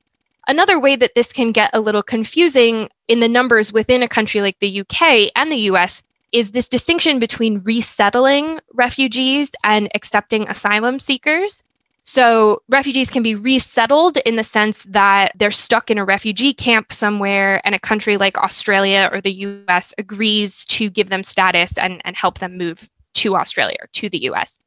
Another 0.47 0.79
way 0.79 0.97
that 0.97 1.15
this 1.15 1.33
can 1.33 1.53
get 1.53 1.71
a 1.73 1.81
little 1.81 2.03
confusing 2.03 2.89
in 3.09 3.21
the 3.21 3.29
numbers 3.29 3.73
within 3.73 4.03
a 4.03 4.09
country 4.09 4.41
like 4.41 4.59
the 4.59 4.81
UK 4.81 5.31
and 5.37 5.53
the 5.53 5.69
US 5.71 6.03
is 6.35 6.51
this 6.51 6.69
distinction 6.69 7.21
between 7.21 7.61
resettling 7.61 8.59
refugees 8.75 9.53
and 9.63 9.89
accepting 9.95 10.49
asylum 10.49 10.99
seekers. 10.99 11.63
So, 12.03 12.61
refugees 12.69 13.09
can 13.09 13.23
be 13.23 13.35
resettled 13.35 14.19
in 14.27 14.37
the 14.37 14.45
sense 14.45 14.83
that 14.83 15.33
they're 15.37 15.51
stuck 15.51 15.91
in 15.91 15.97
a 15.97 16.05
refugee 16.05 16.53
camp 16.53 16.93
somewhere, 16.93 17.63
and 17.65 17.75
a 17.75 17.79
country 17.79 18.19
like 18.19 18.37
Australia 18.37 19.09
or 19.11 19.23
the 19.23 19.33
US 19.33 19.95
agrees 19.97 20.67
to 20.67 20.91
give 20.91 21.09
them 21.09 21.23
status 21.23 21.79
and, 21.79 22.03
and 22.05 22.15
help 22.15 22.41
them 22.41 22.59
move 22.59 22.91
to 23.15 23.37
Australia 23.37 23.77
or 23.81 23.87
to 23.93 24.11
the 24.11 24.25
US. 24.25 24.59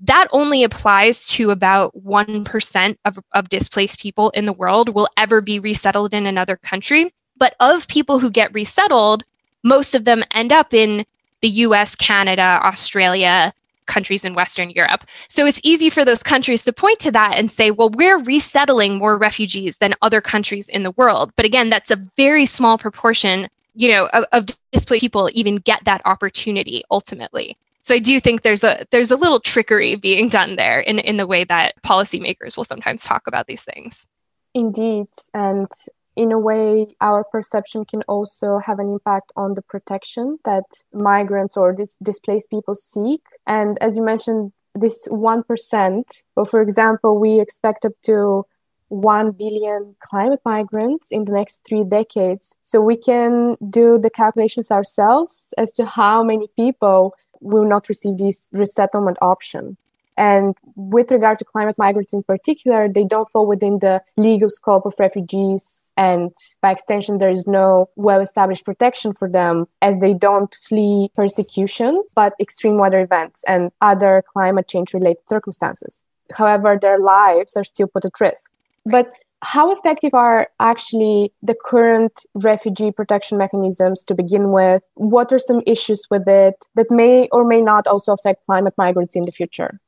That 0.00 0.28
only 0.30 0.62
applies 0.62 1.26
to 1.28 1.50
about 1.50 1.92
1% 2.02 2.96
of, 3.04 3.18
of 3.32 3.48
displaced 3.48 4.00
people 4.00 4.30
in 4.30 4.44
the 4.44 4.52
world 4.52 4.94
will 4.94 5.08
ever 5.16 5.42
be 5.42 5.58
resettled 5.58 6.14
in 6.14 6.24
another 6.24 6.56
country. 6.56 7.12
But 7.36 7.56
of 7.60 7.88
people 7.88 8.20
who 8.20 8.30
get 8.30 8.54
resettled, 8.54 9.24
most 9.62 9.94
of 9.94 10.04
them 10.04 10.22
end 10.32 10.52
up 10.52 10.72
in 10.72 11.04
the 11.46 11.62
US, 11.66 11.94
Canada, 11.94 12.58
Australia, 12.64 13.52
countries 13.86 14.24
in 14.24 14.34
Western 14.34 14.68
Europe. 14.70 15.04
So 15.28 15.46
it's 15.46 15.60
easy 15.62 15.90
for 15.90 16.04
those 16.04 16.20
countries 16.20 16.64
to 16.64 16.72
point 16.72 16.98
to 16.98 17.12
that 17.12 17.34
and 17.36 17.52
say, 17.52 17.70
well, 17.70 17.90
we're 17.90 18.18
resettling 18.18 18.98
more 18.98 19.16
refugees 19.16 19.78
than 19.78 19.94
other 20.02 20.20
countries 20.20 20.68
in 20.68 20.82
the 20.82 20.90
world. 20.90 21.30
But 21.36 21.46
again, 21.46 21.70
that's 21.70 21.92
a 21.92 22.04
very 22.16 22.46
small 22.46 22.78
proportion, 22.78 23.48
you 23.76 23.88
know, 23.90 24.08
of, 24.08 24.24
of 24.32 24.46
displaced 24.72 25.02
people 25.02 25.30
even 25.34 25.58
get 25.58 25.84
that 25.84 26.02
opportunity 26.04 26.82
ultimately. 26.90 27.56
So 27.84 27.94
I 27.94 28.00
do 28.00 28.18
think 28.18 28.42
there's 28.42 28.64
a 28.64 28.84
there's 28.90 29.12
a 29.12 29.16
little 29.16 29.38
trickery 29.38 29.94
being 29.94 30.28
done 30.28 30.56
there 30.56 30.80
in, 30.80 30.98
in 30.98 31.16
the 31.16 31.28
way 31.28 31.44
that 31.44 31.80
policymakers 31.84 32.56
will 32.56 32.64
sometimes 32.64 33.04
talk 33.04 33.28
about 33.28 33.46
these 33.46 33.62
things. 33.62 34.04
Indeed. 34.52 35.06
And 35.32 35.70
in 36.16 36.32
a 36.32 36.38
way, 36.38 36.86
our 37.00 37.24
perception 37.24 37.84
can 37.84 38.02
also 38.08 38.58
have 38.58 38.78
an 38.78 38.88
impact 38.88 39.32
on 39.36 39.54
the 39.54 39.62
protection 39.62 40.38
that 40.44 40.64
migrants 40.92 41.56
or 41.56 41.72
dis- 41.72 41.96
displaced 42.02 42.48
people 42.50 42.74
seek. 42.74 43.22
And 43.46 43.78
as 43.82 43.96
you 43.96 44.02
mentioned, 44.02 44.52
this 44.74 45.06
1%, 45.08 46.02
well, 46.34 46.46
for 46.46 46.62
example, 46.62 47.18
we 47.18 47.38
expect 47.40 47.84
up 47.84 47.92
to 48.04 48.46
1 48.88 49.32
billion 49.32 49.96
climate 50.00 50.40
migrants 50.44 51.10
in 51.10 51.24
the 51.24 51.32
next 51.32 51.64
three 51.66 51.84
decades. 51.84 52.54
So 52.62 52.80
we 52.80 52.96
can 52.96 53.56
do 53.68 53.98
the 53.98 54.10
calculations 54.10 54.70
ourselves 54.70 55.52
as 55.58 55.72
to 55.72 55.84
how 55.84 56.22
many 56.22 56.48
people 56.56 57.14
will 57.40 57.64
not 57.64 57.88
receive 57.88 58.16
this 58.16 58.48
resettlement 58.52 59.18
option. 59.20 59.76
And 60.16 60.56
with 60.74 61.10
regard 61.10 61.38
to 61.40 61.44
climate 61.44 61.76
migrants 61.78 62.12
in 62.12 62.22
particular, 62.22 62.88
they 62.88 63.04
don't 63.04 63.28
fall 63.28 63.46
within 63.46 63.80
the 63.80 64.02
legal 64.16 64.50
scope 64.50 64.86
of 64.86 64.94
refugees. 64.98 65.92
And 65.96 66.32
by 66.62 66.72
extension, 66.72 67.18
there 67.18 67.30
is 67.30 67.46
no 67.46 67.90
well 67.96 68.20
established 68.20 68.64
protection 68.64 69.12
for 69.12 69.28
them 69.28 69.66
as 69.82 69.98
they 69.98 70.14
don't 70.14 70.54
flee 70.54 71.10
persecution, 71.14 72.02
but 72.14 72.34
extreme 72.40 72.78
weather 72.78 73.00
events 73.00 73.44
and 73.46 73.72
other 73.80 74.22
climate 74.32 74.68
change 74.68 74.94
related 74.94 75.28
circumstances. 75.28 76.02
However, 76.32 76.78
their 76.80 76.98
lives 76.98 77.56
are 77.56 77.64
still 77.64 77.86
put 77.86 78.04
at 78.04 78.20
risk. 78.20 78.50
But 78.84 79.12
how 79.42 79.70
effective 79.70 80.14
are 80.14 80.48
actually 80.60 81.32
the 81.42 81.54
current 81.54 82.24
refugee 82.34 82.90
protection 82.90 83.36
mechanisms 83.36 84.02
to 84.04 84.14
begin 84.14 84.50
with? 84.52 84.82
What 84.94 85.32
are 85.32 85.38
some 85.38 85.62
issues 85.66 86.06
with 86.10 86.26
it 86.26 86.66
that 86.74 86.90
may 86.90 87.28
or 87.30 87.44
may 87.44 87.60
not 87.60 87.86
also 87.86 88.12
affect 88.12 88.46
climate 88.46 88.74
migrants 88.78 89.14
in 89.14 89.24
the 89.24 89.32
future? 89.32 89.78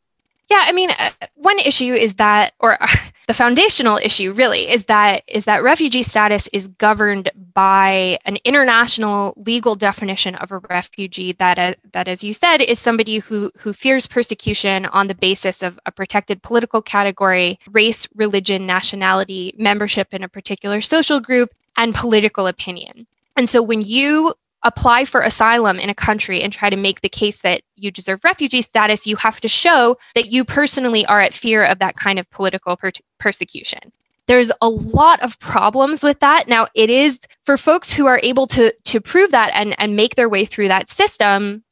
Yeah, 0.50 0.62
I 0.64 0.72
mean, 0.72 0.90
uh, 0.98 1.10
one 1.34 1.58
issue 1.58 1.92
is 1.92 2.14
that, 2.14 2.54
or 2.58 2.82
uh, 2.82 2.86
the 3.26 3.34
foundational 3.34 3.98
issue 3.98 4.32
really 4.32 4.68
is 4.68 4.86
that 4.86 5.22
is 5.28 5.44
that 5.44 5.62
refugee 5.62 6.02
status 6.02 6.48
is 6.54 6.68
governed 6.68 7.30
by 7.52 8.18
an 8.24 8.38
international 8.44 9.34
legal 9.36 9.74
definition 9.74 10.34
of 10.36 10.50
a 10.50 10.58
refugee 10.70 11.32
that, 11.32 11.58
uh, 11.58 11.74
that, 11.92 12.08
as 12.08 12.24
you 12.24 12.32
said, 12.32 12.62
is 12.62 12.78
somebody 12.78 13.18
who 13.18 13.50
who 13.58 13.74
fears 13.74 14.06
persecution 14.06 14.86
on 14.86 15.06
the 15.08 15.14
basis 15.14 15.62
of 15.62 15.78
a 15.84 15.92
protected 15.92 16.42
political 16.42 16.80
category, 16.80 17.58
race, 17.70 18.08
religion, 18.14 18.66
nationality, 18.66 19.54
membership 19.58 20.14
in 20.14 20.22
a 20.22 20.28
particular 20.28 20.80
social 20.80 21.20
group, 21.20 21.50
and 21.76 21.94
political 21.94 22.46
opinion. 22.46 23.06
And 23.36 23.50
so 23.50 23.62
when 23.62 23.82
you 23.82 24.32
apply 24.62 25.04
for 25.04 25.20
asylum 25.20 25.78
in 25.78 25.90
a 25.90 25.94
country 25.94 26.42
and 26.42 26.52
try 26.52 26.68
to 26.68 26.76
make 26.76 27.00
the 27.00 27.08
case 27.08 27.40
that 27.40 27.62
you 27.76 27.90
deserve 27.90 28.24
refugee 28.24 28.62
status, 28.62 29.06
you 29.06 29.16
have 29.16 29.40
to 29.40 29.48
show 29.48 29.96
that 30.14 30.26
you 30.26 30.44
personally 30.44 31.06
are 31.06 31.20
at 31.20 31.32
fear 31.32 31.64
of 31.64 31.78
that 31.78 31.96
kind 31.96 32.18
of 32.18 32.28
political 32.30 32.76
per- 32.76 32.92
persecution. 33.18 33.92
There's 34.26 34.52
a 34.60 34.68
lot 34.68 35.20
of 35.22 35.38
problems 35.38 36.02
with 36.02 36.20
that. 36.20 36.48
Now, 36.48 36.66
it 36.74 36.90
is 36.90 37.20
for 37.44 37.56
folks 37.56 37.92
who 37.92 38.06
are 38.06 38.20
able 38.22 38.46
to 38.48 38.74
to 38.84 39.00
prove 39.00 39.30
that 39.30 39.50
and 39.54 39.74
and 39.80 39.96
make 39.96 40.16
their 40.16 40.28
way 40.28 40.44
through 40.44 40.68
that 40.68 40.88
system. 40.88 41.64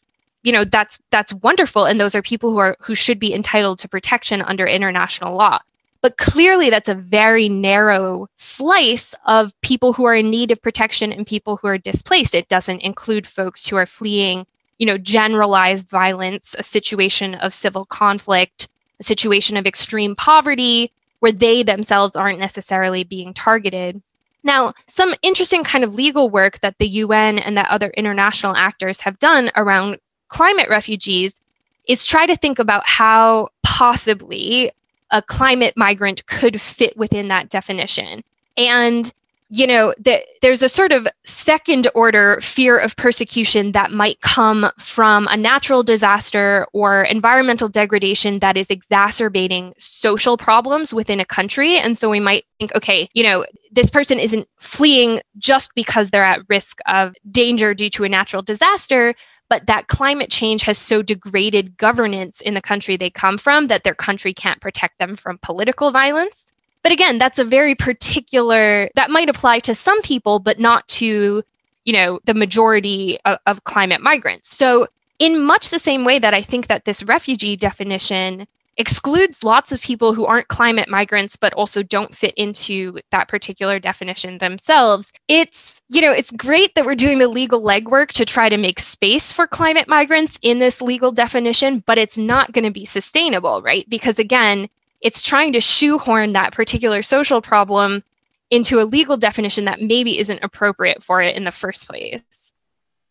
You 0.42 0.52
know, 0.52 0.64
that's 0.64 0.98
that's 1.10 1.34
wonderful, 1.34 1.84
and 1.84 2.00
those 2.00 2.14
are 2.14 2.22
people 2.22 2.50
who 2.50 2.58
are 2.58 2.76
who 2.80 2.94
should 2.94 3.18
be 3.18 3.34
entitled 3.34 3.78
to 3.80 3.88
protection 3.88 4.40
under 4.42 4.66
international 4.66 5.34
law. 5.34 5.58
But 6.02 6.18
clearly, 6.18 6.70
that's 6.70 6.88
a 6.88 6.94
very 6.94 7.48
narrow 7.48 8.28
slice 8.36 9.14
of 9.26 9.58
people 9.60 9.92
who 9.92 10.04
are 10.04 10.14
in 10.14 10.30
need 10.30 10.50
of 10.50 10.62
protection 10.62 11.12
and 11.12 11.26
people 11.26 11.56
who 11.56 11.68
are 11.68 11.78
displaced. 11.78 12.34
It 12.34 12.48
doesn't 12.48 12.80
include 12.80 13.26
folks 13.26 13.66
who 13.66 13.76
are 13.76 13.86
fleeing, 13.86 14.46
you 14.78 14.86
know, 14.86 14.98
generalized 14.98 15.88
violence, 15.88 16.54
a 16.58 16.62
situation 16.62 17.34
of 17.36 17.54
civil 17.54 17.84
conflict, 17.86 18.68
a 19.00 19.02
situation 19.02 19.56
of 19.56 19.66
extreme 19.66 20.14
poverty, 20.14 20.92
where 21.20 21.32
they 21.32 21.62
themselves 21.62 22.14
aren't 22.14 22.38
necessarily 22.38 23.02
being 23.02 23.34
targeted. 23.34 24.00
Now, 24.44 24.74
some 24.86 25.12
interesting 25.22 25.64
kind 25.64 25.82
of 25.82 25.94
legal 25.94 26.30
work 26.30 26.60
that 26.60 26.78
the 26.78 26.86
UN 26.86 27.40
and 27.40 27.56
that 27.56 27.68
other 27.68 27.90
international 27.96 28.54
actors 28.54 29.00
have 29.00 29.18
done 29.18 29.50
around 29.56 29.98
climate 30.28 30.68
refugees 30.68 31.40
is 31.88 32.04
try 32.04 32.26
to 32.26 32.36
think 32.36 32.58
about 32.58 32.86
how 32.86 33.48
possibly 33.64 34.70
a 35.10 35.22
climate 35.22 35.74
migrant 35.76 36.26
could 36.26 36.60
fit 36.60 36.96
within 36.96 37.28
that 37.28 37.48
definition. 37.48 38.22
And 38.56 39.12
you 39.48 39.66
know 39.66 39.94
that 39.98 40.22
there's 40.42 40.62
a 40.62 40.68
sort 40.68 40.90
of 40.90 41.06
second 41.24 41.88
order 41.94 42.40
fear 42.40 42.78
of 42.78 42.96
persecution 42.96 43.72
that 43.72 43.92
might 43.92 44.20
come 44.20 44.68
from 44.78 45.28
a 45.28 45.36
natural 45.36 45.82
disaster 45.84 46.66
or 46.72 47.04
environmental 47.04 47.68
degradation 47.68 48.40
that 48.40 48.56
is 48.56 48.70
exacerbating 48.70 49.72
social 49.78 50.36
problems 50.36 50.92
within 50.92 51.20
a 51.20 51.24
country 51.24 51.76
and 51.76 51.96
so 51.96 52.10
we 52.10 52.18
might 52.18 52.44
think 52.58 52.74
okay 52.74 53.08
you 53.14 53.22
know 53.22 53.44
this 53.70 53.90
person 53.90 54.18
isn't 54.18 54.48
fleeing 54.58 55.20
just 55.38 55.70
because 55.74 56.10
they're 56.10 56.24
at 56.24 56.40
risk 56.48 56.80
of 56.86 57.14
danger 57.30 57.72
due 57.72 57.90
to 57.90 58.02
a 58.02 58.08
natural 58.08 58.42
disaster 58.42 59.14
but 59.48 59.66
that 59.66 59.88
climate 59.88 60.30
change 60.30 60.62
has 60.62 60.78
so 60.78 61.02
degraded 61.02 61.76
governance 61.76 62.40
in 62.40 62.54
the 62.54 62.60
country 62.60 62.96
they 62.96 63.10
come 63.10 63.38
from 63.38 63.68
that 63.68 63.84
their 63.84 63.94
country 63.94 64.34
can't 64.34 64.60
protect 64.60 64.98
them 64.98 65.16
from 65.16 65.38
political 65.38 65.90
violence. 65.90 66.52
But 66.82 66.92
again, 66.92 67.18
that's 67.18 67.38
a 67.38 67.44
very 67.44 67.74
particular, 67.74 68.88
that 68.94 69.10
might 69.10 69.28
apply 69.28 69.60
to 69.60 69.74
some 69.74 70.00
people, 70.02 70.38
but 70.38 70.58
not 70.58 70.86
to, 70.88 71.42
you 71.84 71.92
know, 71.92 72.20
the 72.24 72.34
majority 72.34 73.18
of, 73.24 73.38
of 73.46 73.64
climate 73.64 74.00
migrants. 74.00 74.54
So, 74.56 74.86
in 75.18 75.42
much 75.42 75.70
the 75.70 75.78
same 75.78 76.04
way 76.04 76.18
that 76.18 76.34
I 76.34 76.42
think 76.42 76.66
that 76.66 76.84
this 76.84 77.02
refugee 77.02 77.56
definition 77.56 78.46
excludes 78.78 79.42
lots 79.42 79.72
of 79.72 79.80
people 79.80 80.12
who 80.12 80.26
aren't 80.26 80.48
climate 80.48 80.88
migrants 80.88 81.36
but 81.36 81.52
also 81.54 81.82
don't 81.82 82.14
fit 82.14 82.34
into 82.36 82.98
that 83.10 83.28
particular 83.28 83.78
definition 83.78 84.38
themselves. 84.38 85.12
It's 85.28 85.80
you 85.88 86.00
know 86.00 86.12
it's 86.12 86.32
great 86.32 86.74
that 86.74 86.84
we're 86.84 86.94
doing 86.94 87.18
the 87.18 87.28
legal 87.28 87.60
legwork 87.60 88.08
to 88.08 88.24
try 88.24 88.48
to 88.48 88.56
make 88.56 88.78
space 88.78 89.32
for 89.32 89.46
climate 89.46 89.88
migrants 89.88 90.38
in 90.42 90.58
this 90.58 90.82
legal 90.82 91.12
definition 91.12 91.82
but 91.86 91.98
it's 91.98 92.18
not 92.18 92.52
going 92.52 92.64
to 92.64 92.70
be 92.70 92.84
sustainable 92.84 93.62
right? 93.62 93.88
Because 93.88 94.18
again 94.18 94.68
it's 95.00 95.22
trying 95.22 95.52
to 95.52 95.60
shoehorn 95.60 96.32
that 96.32 96.52
particular 96.52 97.02
social 97.02 97.40
problem 97.40 98.02
into 98.50 98.80
a 98.80 98.84
legal 98.84 99.16
definition 99.16 99.64
that 99.64 99.80
maybe 99.80 100.18
isn't 100.18 100.42
appropriate 100.42 101.02
for 101.02 101.20
it 101.20 101.36
in 101.36 101.44
the 101.44 101.50
first 101.50 101.88
place 101.88 102.45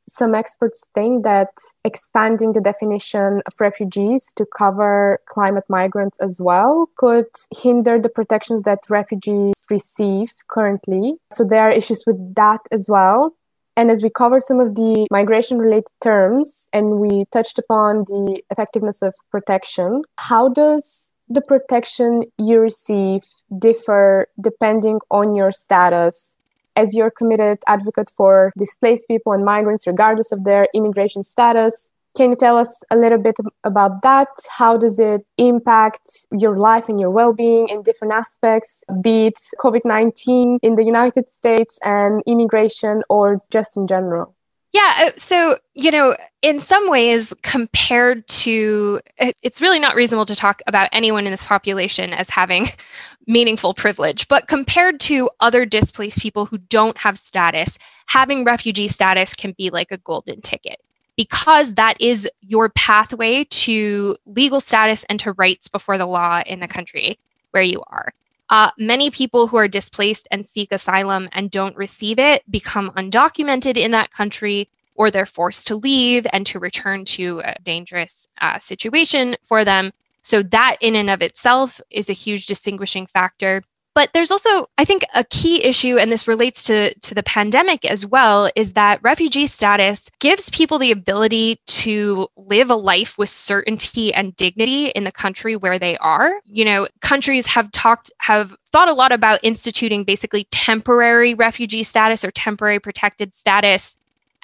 some 0.08 0.36
experts 0.36 0.84
think 0.94 1.24
that 1.24 1.50
expanding 1.84 2.54
the 2.54 2.62
definition 2.62 3.42
of 3.46 3.54
refugees 3.60 4.26
to 4.36 4.46
cover 4.58 5.20
climate 5.28 5.64
migrants 5.70 6.18
as 6.22 6.40
well 6.40 6.90
could 6.98 7.26
hinder 7.56 8.00
the 8.00 8.10
protections 8.10 8.62
that 8.64 8.80
refugees 8.90 9.66
receive 9.70 10.34
currently. 10.48 11.16
So 11.32 11.44
there 11.44 11.62
are 11.62 11.72
issues 11.72 12.04
with 12.06 12.36
that 12.36 12.62
as 12.72 12.88
well. 12.90 13.36
And 13.78 13.92
as 13.92 14.02
we 14.02 14.10
covered 14.10 14.46
some 14.46 14.60
of 14.60 14.76
the 14.76 15.06
migration 15.12 15.58
related 15.58 15.92
terms 16.02 16.70
and 16.72 17.00
we 17.00 17.26
touched 17.32 17.60
upon 17.60 18.06
the 18.06 18.42
effectiveness 18.50 19.02
of 19.02 19.14
protection, 19.32 20.04
how 20.18 20.48
does 20.48 21.12
the 21.28 21.42
protection 21.42 22.24
you 22.38 22.60
receive 22.60 23.24
differ 23.58 24.28
depending 24.40 25.00
on 25.10 25.36
your 25.36 25.52
status 25.52 26.38
as 26.76 26.94
you're 26.94 27.12
committed 27.12 27.60
advocate 27.68 28.10
for 28.10 28.52
displaced 28.58 29.08
people 29.08 29.34
and 29.34 29.46
migrants, 29.46 29.88
regardless 29.88 30.32
of 30.32 30.44
their 30.44 30.68
immigration 30.74 31.24
status. 31.24 31.90
Can 32.16 32.30
you 32.30 32.36
tell 32.38 32.58
us 32.58 32.82
a 32.92 32.98
little 32.98 33.18
bit 33.18 33.36
about 33.66 34.02
that? 34.04 34.30
How 34.50 34.78
does 34.78 35.00
it 35.00 35.26
impact 35.38 36.10
your 36.32 36.58
life 36.58 36.88
and 36.88 37.00
your 37.00 37.10
well 37.12 37.34
being 37.34 37.68
in 37.68 37.84
different 37.84 38.14
aspects, 38.14 38.86
be 39.02 39.28
it 39.28 39.40
COVID 39.60 39.82
19 39.84 40.60
in 40.62 40.76
the 40.76 40.84
United 40.84 41.30
States 41.30 41.78
and 41.84 42.24
immigration 42.26 43.02
or 43.10 43.42
just 43.52 43.76
in 43.76 43.86
general? 43.88 44.35
Yeah. 44.76 44.94
Uh, 45.06 45.12
so, 45.16 45.56
you 45.74 45.90
know, 45.90 46.14
in 46.42 46.60
some 46.60 46.90
ways, 46.90 47.34
compared 47.44 48.28
to, 48.28 49.00
it's 49.18 49.62
really 49.62 49.80
not 49.80 49.96
reasonable 49.96 50.26
to 50.26 50.36
talk 50.36 50.62
about 50.68 50.90
anyone 50.92 51.26
in 51.26 51.32
this 51.32 51.46
population 51.46 52.12
as 52.12 52.30
having 52.30 52.68
meaningful 53.26 53.74
privilege, 53.74 54.28
but 54.28 54.50
compared 54.50 55.00
to 55.00 55.30
other 55.40 55.66
displaced 55.66 56.20
people 56.20 56.46
who 56.46 56.58
don't 56.58 56.98
have 56.98 57.18
status, 57.18 57.78
having 58.08 58.44
refugee 58.44 58.90
status 58.90 59.34
can 59.34 59.54
be 59.58 59.70
like 59.70 59.94
a 59.94 59.98
golden 60.00 60.42
ticket 60.42 60.82
because 61.16 61.76
that 61.76 61.96
is 62.02 62.30
your 62.42 62.68
pathway 62.68 63.46
to 63.46 64.18
legal 64.26 64.60
status 64.60 65.06
and 65.06 65.22
to 65.22 65.32
rights 65.32 65.70
before 65.70 65.98
the 65.98 66.06
law 66.06 66.42
in 66.46 66.60
the 66.60 66.68
country 66.68 67.18
where 67.52 67.64
you 67.64 67.82
are. 67.88 68.12
Uh, 68.50 68.70
many 68.78 69.10
people 69.10 69.48
who 69.48 69.58
are 69.58 69.68
displaced 69.68 70.28
and 70.32 70.46
seek 70.46 70.72
asylum 70.72 71.28
and 71.32 71.50
don't 71.50 71.76
receive 71.76 72.20
it 72.20 72.50
become 72.52 72.92
undocumented 72.92 73.76
in 73.78 73.92
that 73.92 74.12
country, 74.12 74.70
or 74.94 75.10
they're 75.10 75.26
forced 75.26 75.68
to 75.68 75.76
leave 75.76 76.28
and 76.32 76.46
to 76.46 76.60
return 76.60 77.04
to 77.04 77.42
a 77.44 77.56
dangerous 77.64 78.28
uh, 78.42 78.60
situation 78.60 79.36
for 79.44 79.66
them. 79.66 79.92
So, 80.22 80.42
that 80.44 80.78
in 80.82 80.96
and 80.96 81.10
of 81.10 81.22
itself 81.22 81.82
is 81.90 82.10
a 82.10 82.14
huge 82.14 82.46
distinguishing 82.46 83.08
factor. 83.08 83.62
But 83.96 84.12
there's 84.14 84.30
also, 84.30 84.68
I 84.78 84.84
think, 84.84 85.04
a 85.16 85.24
key 85.24 85.64
issue, 85.64 85.98
and 85.98 86.12
this 86.12 86.28
relates 86.28 86.66
to, 86.66 86.94
to 86.94 87.16
the 87.16 87.24
pandemic 87.24 87.86
as 87.86 88.06
well, 88.06 88.50
is 88.54 88.74
that 88.74 89.00
refugee 89.02 89.48
status 89.48 90.10
gives 90.20 90.50
people 90.50 90.78
the 90.78 90.92
ability 90.92 91.62
to 91.68 92.28
live 92.36 92.70
a 92.70 92.76
life 92.76 93.18
with 93.18 93.30
certainty 93.30 94.14
and 94.14 94.36
dignity 94.36 94.88
in 94.88 95.06
the 95.06 95.14
country 95.14 95.56
where 95.56 95.80
they 95.80 95.98
are. 96.00 96.34
You 96.44 96.66
know, 96.66 96.88
countries 97.00 97.46
have 97.46 97.72
talked, 97.72 98.12
have 98.20 98.54
thought 98.74 98.90
a 98.90 98.94
lot 98.94 99.14
about 99.14 99.40
instituting 99.44 100.04
basically 100.04 100.44
temporary 100.52 101.34
refugee 101.34 101.84
status 101.84 102.26
or 102.26 102.32
temporary 102.32 102.82
protected 102.82 103.34
status 103.34 103.96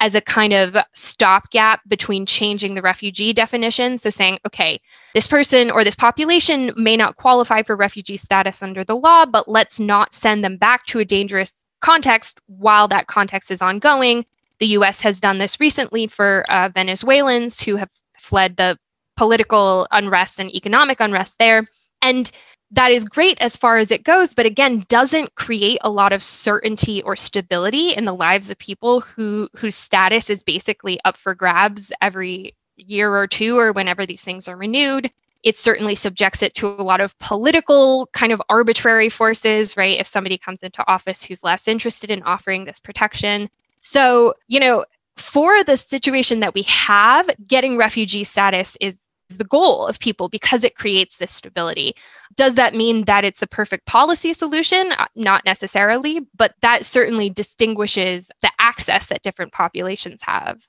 as 0.02 0.16
a 0.16 0.20
kind 0.20 0.52
of 0.52 0.76
stopgap 0.92 1.80
between 1.86 2.26
changing 2.26 2.74
the 2.74 2.82
refugee 2.82 3.32
definition. 3.32 3.96
So 3.96 4.10
saying, 4.10 4.40
okay, 4.44 4.80
this 5.14 5.28
person 5.28 5.70
or 5.70 5.84
this 5.84 5.94
population 5.94 6.72
may 6.76 6.96
not 6.96 7.16
qualify 7.16 7.62
for 7.62 7.76
refugee 7.76 8.16
status 8.16 8.64
under 8.64 8.82
the 8.82 8.96
law, 8.96 9.24
but 9.24 9.48
let's 9.48 9.78
not 9.78 10.12
send 10.12 10.44
them 10.44 10.56
back 10.56 10.86
to 10.86 10.98
a 10.98 11.04
dangerous 11.04 11.64
context 11.82 12.40
while 12.48 12.88
that 12.88 13.06
context 13.06 13.52
is 13.52 13.62
ongoing. 13.62 14.26
The 14.58 14.66
US 14.78 15.00
has 15.02 15.20
done 15.20 15.38
this 15.38 15.60
recently 15.60 16.08
for 16.08 16.44
uh, 16.48 16.68
Venezuelans 16.74 17.62
who 17.62 17.76
have 17.76 17.92
fled 18.18 18.56
the 18.56 18.76
political 19.16 19.86
unrest 19.92 20.40
and 20.40 20.52
economic 20.52 20.98
unrest 20.98 21.36
there. 21.38 21.68
And 22.02 22.28
that 22.72 22.90
is 22.90 23.04
great 23.04 23.40
as 23.40 23.56
far 23.56 23.76
as 23.76 23.90
it 23.90 24.02
goes, 24.02 24.32
but 24.32 24.46
again, 24.46 24.84
doesn't 24.88 25.34
create 25.34 25.78
a 25.82 25.90
lot 25.90 26.12
of 26.12 26.22
certainty 26.22 27.02
or 27.02 27.14
stability 27.16 27.90
in 27.90 28.04
the 28.04 28.14
lives 28.14 28.50
of 28.50 28.58
people 28.58 29.00
who 29.00 29.48
whose 29.54 29.76
status 29.76 30.30
is 30.30 30.42
basically 30.42 30.98
up 31.04 31.16
for 31.16 31.34
grabs 31.34 31.92
every 32.00 32.56
year 32.76 33.14
or 33.14 33.26
two 33.26 33.58
or 33.58 33.72
whenever 33.72 34.06
these 34.06 34.24
things 34.24 34.48
are 34.48 34.56
renewed. 34.56 35.10
It 35.42 35.56
certainly 35.56 35.94
subjects 35.94 36.42
it 36.42 36.54
to 36.54 36.68
a 36.68 36.82
lot 36.82 37.00
of 37.00 37.18
political 37.18 38.08
kind 38.12 38.32
of 38.32 38.40
arbitrary 38.48 39.08
forces, 39.08 39.76
right? 39.76 39.98
If 40.00 40.06
somebody 40.06 40.38
comes 40.38 40.62
into 40.62 40.88
office 40.88 41.22
who's 41.22 41.42
less 41.42 41.68
interested 41.68 42.10
in 42.10 42.22
offering 42.22 42.64
this 42.64 42.80
protection. 42.80 43.50
So, 43.80 44.32
you 44.46 44.60
know, 44.60 44.84
for 45.16 45.62
the 45.64 45.76
situation 45.76 46.40
that 46.40 46.54
we 46.54 46.62
have, 46.62 47.28
getting 47.46 47.76
refugee 47.76 48.24
status 48.24 48.76
is 48.80 48.98
the 49.36 49.44
goal 49.44 49.86
of 49.86 49.98
people 49.98 50.28
because 50.28 50.64
it 50.64 50.76
creates 50.76 51.16
this 51.16 51.32
stability. 51.32 51.94
Does 52.36 52.54
that 52.54 52.74
mean 52.74 53.04
that 53.04 53.24
it's 53.24 53.40
the 53.40 53.46
perfect 53.46 53.86
policy 53.86 54.32
solution? 54.32 54.92
Uh, 54.92 55.06
not 55.14 55.44
necessarily, 55.44 56.20
but 56.36 56.54
that 56.62 56.84
certainly 56.84 57.30
distinguishes 57.30 58.30
the 58.42 58.50
access 58.58 59.06
that 59.06 59.22
different 59.22 59.52
populations 59.52 60.22
have. 60.22 60.62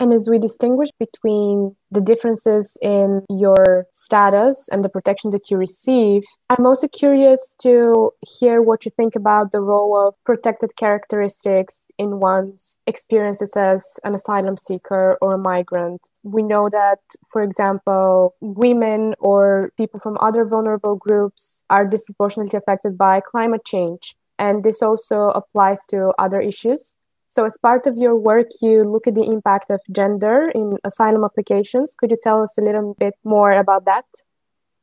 And 0.00 0.12
as 0.12 0.28
we 0.28 0.38
distinguish 0.38 0.90
between 0.98 1.76
the 1.90 2.00
differences 2.00 2.76
in 2.82 3.22
your 3.30 3.86
status 3.92 4.68
and 4.72 4.84
the 4.84 4.88
protection 4.88 5.30
that 5.30 5.50
you 5.50 5.56
receive, 5.56 6.24
I'm 6.50 6.66
also 6.66 6.88
curious 6.88 7.54
to 7.62 8.10
hear 8.38 8.60
what 8.60 8.84
you 8.84 8.90
think 8.96 9.14
about 9.14 9.52
the 9.52 9.60
role 9.60 9.96
of 9.96 10.14
protected 10.24 10.76
characteristics 10.76 11.90
in 11.96 12.18
one's 12.18 12.76
experiences 12.86 13.52
as 13.56 13.84
an 14.02 14.14
asylum 14.14 14.56
seeker 14.56 15.16
or 15.22 15.34
a 15.34 15.38
migrant. 15.38 16.00
We 16.24 16.42
know 16.42 16.68
that, 16.70 16.98
for 17.30 17.42
example, 17.42 18.34
women 18.40 19.14
or 19.20 19.70
people 19.76 20.00
from 20.00 20.18
other 20.20 20.44
vulnerable 20.44 20.96
groups 20.96 21.62
are 21.70 21.86
disproportionately 21.86 22.58
affected 22.58 22.98
by 22.98 23.20
climate 23.20 23.64
change. 23.64 24.16
And 24.38 24.64
this 24.64 24.82
also 24.82 25.28
applies 25.28 25.80
to 25.90 26.12
other 26.18 26.40
issues 26.40 26.96
so, 27.34 27.44
as 27.44 27.58
part 27.58 27.88
of 27.88 27.96
your 27.96 28.14
work, 28.14 28.46
you 28.62 28.84
look 28.84 29.08
at 29.08 29.16
the 29.16 29.24
impact 29.24 29.68
of 29.68 29.80
gender 29.90 30.52
in 30.54 30.78
asylum 30.84 31.24
applications. 31.24 31.96
Could 31.98 32.12
you 32.12 32.18
tell 32.22 32.44
us 32.44 32.56
a 32.56 32.60
little 32.60 32.94
bit 32.94 33.14
more 33.24 33.50
about 33.50 33.86
that? 33.86 34.04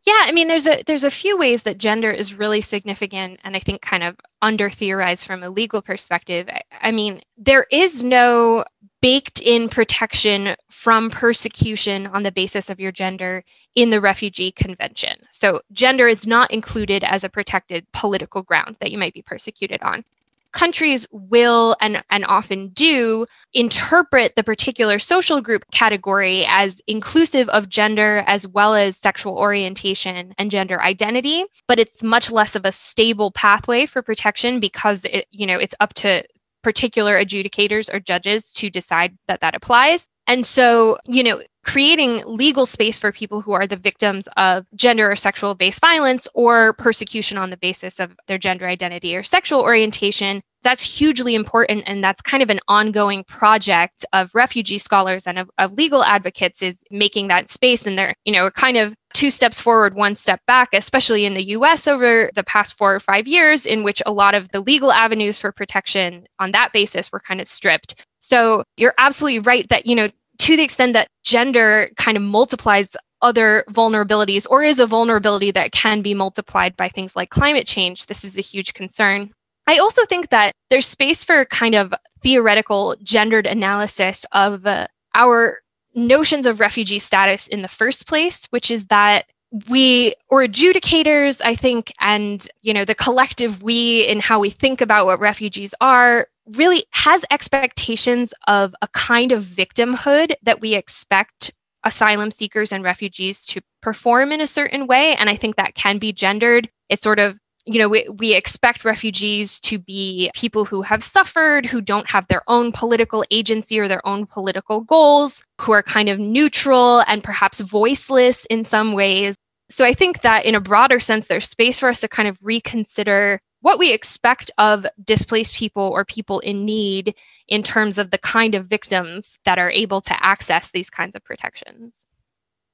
Yeah, 0.06 0.24
I 0.26 0.34
mean, 0.34 0.50
there's 0.50 0.68
a 0.68 0.84
there's 0.86 1.06
a 1.06 1.12
few 1.12 1.38
ways 1.38 1.64
that 1.64 1.78
gender 1.78 2.12
is 2.12 2.34
really 2.34 2.60
significant, 2.60 3.40
and 3.46 3.56
I 3.56 3.60
think 3.60 3.82
kind 3.82 4.04
of 4.04 4.18
under 4.42 4.70
theorized 4.70 5.26
from 5.26 5.44
a 5.44 5.50
legal 5.50 5.82
perspective. 5.82 6.50
I, 6.52 6.62
I 6.82 6.92
mean, 6.92 7.22
there 7.38 7.68
is 7.72 8.04
no 8.04 8.66
baked 9.02 9.40
in 9.40 9.70
protection 9.70 10.54
from 10.70 11.10
persecution 11.10 12.08
on 12.08 12.24
the 12.24 12.34
basis 12.34 12.70
of 12.70 12.82
your 12.82 12.92
gender 12.92 13.46
in 13.76 13.92
the 13.92 14.02
Refugee 14.02 14.52
Convention. 14.52 15.16
So, 15.32 15.62
gender 15.72 16.10
is 16.10 16.28
not 16.28 16.52
included 16.52 17.06
as 17.06 17.24
a 17.24 17.30
protected 17.30 17.90
political 17.94 18.44
ground 18.44 18.76
that 18.82 18.92
you 18.92 18.98
might 18.98 19.14
be 19.14 19.22
persecuted 19.22 19.82
on 19.84 20.04
countries 20.52 21.08
will 21.12 21.76
and, 21.82 22.04
and 22.10 22.26
often 22.26 22.70
do 22.70 23.26
interpret 23.54 24.36
the 24.36 24.44
particular 24.44 25.00
social 25.00 25.42
group 25.42 25.64
category 25.72 26.46
as 26.48 26.82
inclusive 26.88 27.48
of 27.50 27.70
gender 27.70 28.24
as 28.28 28.48
well 28.48 28.76
as 28.76 28.98
sexual 28.98 29.38
orientation 29.38 30.34
and 30.38 30.52
gender 30.52 30.82
identity 30.82 31.44
but 31.68 31.80
it's 31.80 32.04
much 32.04 32.32
less 32.32 32.56
of 32.56 32.66
a 32.66 32.72
stable 32.72 33.32
pathway 33.32 33.86
for 33.86 34.02
protection 34.02 34.60
because 34.60 35.06
it 35.06 35.26
you 35.32 35.46
know 35.46 35.58
it's 35.58 35.76
up 35.80 35.94
to 35.94 36.24
particular 36.62 37.19
adjudicators 37.19 37.93
or 37.93 38.00
judges 38.00 38.52
to 38.54 38.69
decide 38.69 39.17
that 39.28 39.41
that 39.41 39.56
applies. 39.56 40.08
And 40.28 40.45
so, 40.45 40.97
you 41.06 41.24
know, 41.24 41.41
creating 41.63 42.24
legal 42.26 42.65
space 42.65 42.97
for 42.97 43.12
people 43.12 43.41
who 43.41 43.52
are 43.52 43.67
the 43.67 43.76
victims 43.76 44.28
of 44.38 44.65
gender 44.76 45.12
or 45.12 45.15
sexual 45.15 45.56
based 45.56 45.82
violence 45.82 46.28
or 46.34 46.74
persecution 46.74 47.38
on 47.38 47.50
the 47.50 47.58
basis 47.58 48.00
of 48.00 48.15
their 48.28 48.38
gender 48.38 48.67
identity 48.67 49.15
or 49.15 49.24
sexual 49.24 49.62
orientation 49.62 50.41
that's 50.63 50.84
hugely 50.84 51.36
important. 51.36 51.84
And 51.88 52.04
that's 52.04 52.21
kind 52.21 52.43
of 52.43 52.50
an 52.50 52.60
ongoing 52.67 53.24
project 53.24 54.06
of 54.13 54.34
refugee 54.36 54.78
scholars 54.78 55.26
and 55.28 55.39
of, 55.39 55.50
of, 55.58 55.74
legal 55.74 56.04
advocates 56.04 56.62
is 56.62 56.84
making 56.91 57.28
that 57.30 57.50
space. 57.50 57.88
And 57.88 57.97
they're 57.97 58.13
you 58.26 58.34
know 58.34 58.52
kind 58.52 58.78
of 58.78 58.95
two 59.13 59.30
steps 59.30 59.60
forward 59.60 59.95
one 59.95 60.15
step 60.15 60.41
back 60.47 60.69
especially 60.74 61.26
in 61.26 61.34
the 61.34 61.43
us 61.43 61.88
over 61.88 62.32
the 62.36 62.43
past 62.43 62.78
four 62.78 62.93
or 62.95 63.00
five 63.00 63.28
years 63.28 63.65
in 63.65 63.84
which 63.84 64.02
a 64.06 64.12
lot 64.12 64.34
of 64.34 64.50
the 64.50 64.62
legal 64.62 64.91
avenues 64.91 65.39
for 65.39 65.52
protection 65.52 66.26
on 66.39 66.52
that 66.52 66.71
basis 66.74 67.12
were 67.12 67.19
kind 67.19 67.41
of 67.41 67.47
stripped. 67.47 68.06
So 68.19 68.63
you're 68.78 68.93
absolutely 68.97 69.39
right 69.39 69.67
that 69.69 69.86
you 69.86 69.95
know 69.95 70.08
to 70.39 70.58
the 70.58 70.63
extent 70.63 70.93
that 70.93 71.08
gender 71.24 71.89
kind 71.97 72.17
of 72.17 72.24
multiplies 72.24 72.95
other 73.21 73.63
vulnerabilities 73.69 74.47
or 74.50 74.63
is 74.63 74.80
a 74.80 74.88
vulnerability 74.88 75.52
that 75.52 75.71
can 75.71 76.02
be 76.02 76.13
multiplied 76.13 76.76
by 76.76 76.89
things 76.89 77.15
like 77.15 77.30
climate 77.30 77.67
change 77.67 78.08
this 78.08 78.24
is 78.24 78.38
a 78.38 78.41
huge 78.41 78.74
concern. 78.74 79.32
I 79.67 79.78
also 79.78 80.06
think 80.06 80.30
that 80.30 80.54
there's 80.69 80.88
space 80.88 81.24
for 81.24 81.45
kind 81.45 81.76
of 81.76 81.93
theoretical 82.24 82.95
gendered 83.04 83.45
analysis 83.45 84.26
of 84.32 84.65
uh, 84.65 84.88
our 85.13 85.60
notions 85.96 86.46
of 86.46 86.60
refugee 86.60 87.00
status 87.00 87.48
in 87.48 87.62
the 87.62 87.68
first 87.68 88.08
place, 88.08 88.46
which 88.50 88.72
is 88.72 88.86
that 88.86 89.26
we 89.68 90.14
or 90.30 90.42
adjudicators 90.42 91.42
i 91.44 91.54
think 91.54 91.92
and 92.00 92.48
you 92.62 92.74
know 92.74 92.86
the 92.86 92.96
collective 92.96 93.62
we 93.62 94.08
in 94.08 94.22
how 94.22 94.40
we 94.40 94.50
think 94.50 94.80
about 94.80 95.06
what 95.06 95.20
refugees 95.20 95.76
are 95.82 96.26
really 96.56 96.86
has 96.92 97.26
expectations 97.32 98.34
of 98.48 98.74
a 98.82 98.88
kind 98.90 99.34
of 99.34 99.44
victimhood 99.44 100.34
that 100.44 100.62
we 100.62 100.74
expect 100.74 101.52
asylum 101.84 102.32
seekers 102.32 102.72
and 102.72 102.84
refugees 102.84 103.46
to 103.46 103.62
perform 103.82 104.32
in 104.32 104.42
a 104.42 104.48
certain 104.48 104.88
way. 104.88 105.16
And 105.16 105.30
i 105.30 105.36
think 105.36 105.56
that 105.56 105.76
can 105.76 105.98
be 105.98 106.12
gendered. 106.12 106.70
It's 106.90 107.04
sort 107.04 107.20
of 107.20 107.40
you 107.65 107.80
know, 107.80 107.89
we, 107.89 108.08
we 108.17 108.34
expect 108.34 108.86
refugees 108.86 109.60
to 109.62 109.78
be 109.78 110.32
people 110.34 110.65
who 110.65 110.82
have 110.82 111.04
suffered, 111.04 111.65
who 111.65 111.82
don't 111.82 112.10
have 112.10 112.28
their 112.28 112.41
own 112.47 112.71
political 112.71 113.24
agency 113.32 113.80
or 113.80 113.88
their 113.88 114.06
own 114.08 114.26
political 114.26 114.82
goals, 114.82 115.45
who 115.60 115.71
are 115.71 115.84
kind 115.84 116.10
of 116.10 116.19
neutral 116.19 117.04
and 117.08 117.24
perhaps 117.24 117.60
voiceless 117.60 118.45
in 118.45 118.63
some 118.63 118.93
ways. 118.93 119.36
So 119.69 119.86
I 119.86 119.93
think 119.93 120.21
that 120.21 120.45
in 120.45 120.56
a 120.56 120.60
broader 120.60 121.00
sense, 121.00 121.28
there's 121.28 121.47
space 121.47 121.80
for 121.80 121.89
us 121.89 122.02
to 122.02 122.08
kind 122.08 122.28
of 122.28 122.38
reconsider 122.41 123.39
what 123.62 123.80
we 123.80 123.93
expect 123.93 124.52
of 124.58 124.86
displaced 125.04 125.54
people 125.54 125.84
or 125.84 126.04
people 126.04 126.39
in 126.39 126.65
need 126.65 127.15
in 127.47 127.62
terms 127.63 127.97
of 127.97 128.12
the 128.12 128.17
kind 128.17 128.56
of 128.56 128.65
victims 128.65 129.38
that 129.45 129.60
are 129.60 129.69
able 129.69 130.02
to 130.02 130.26
access 130.26 130.71
these 130.71 130.89
kinds 130.89 131.15
of 131.15 131.24
protections. 131.24 132.08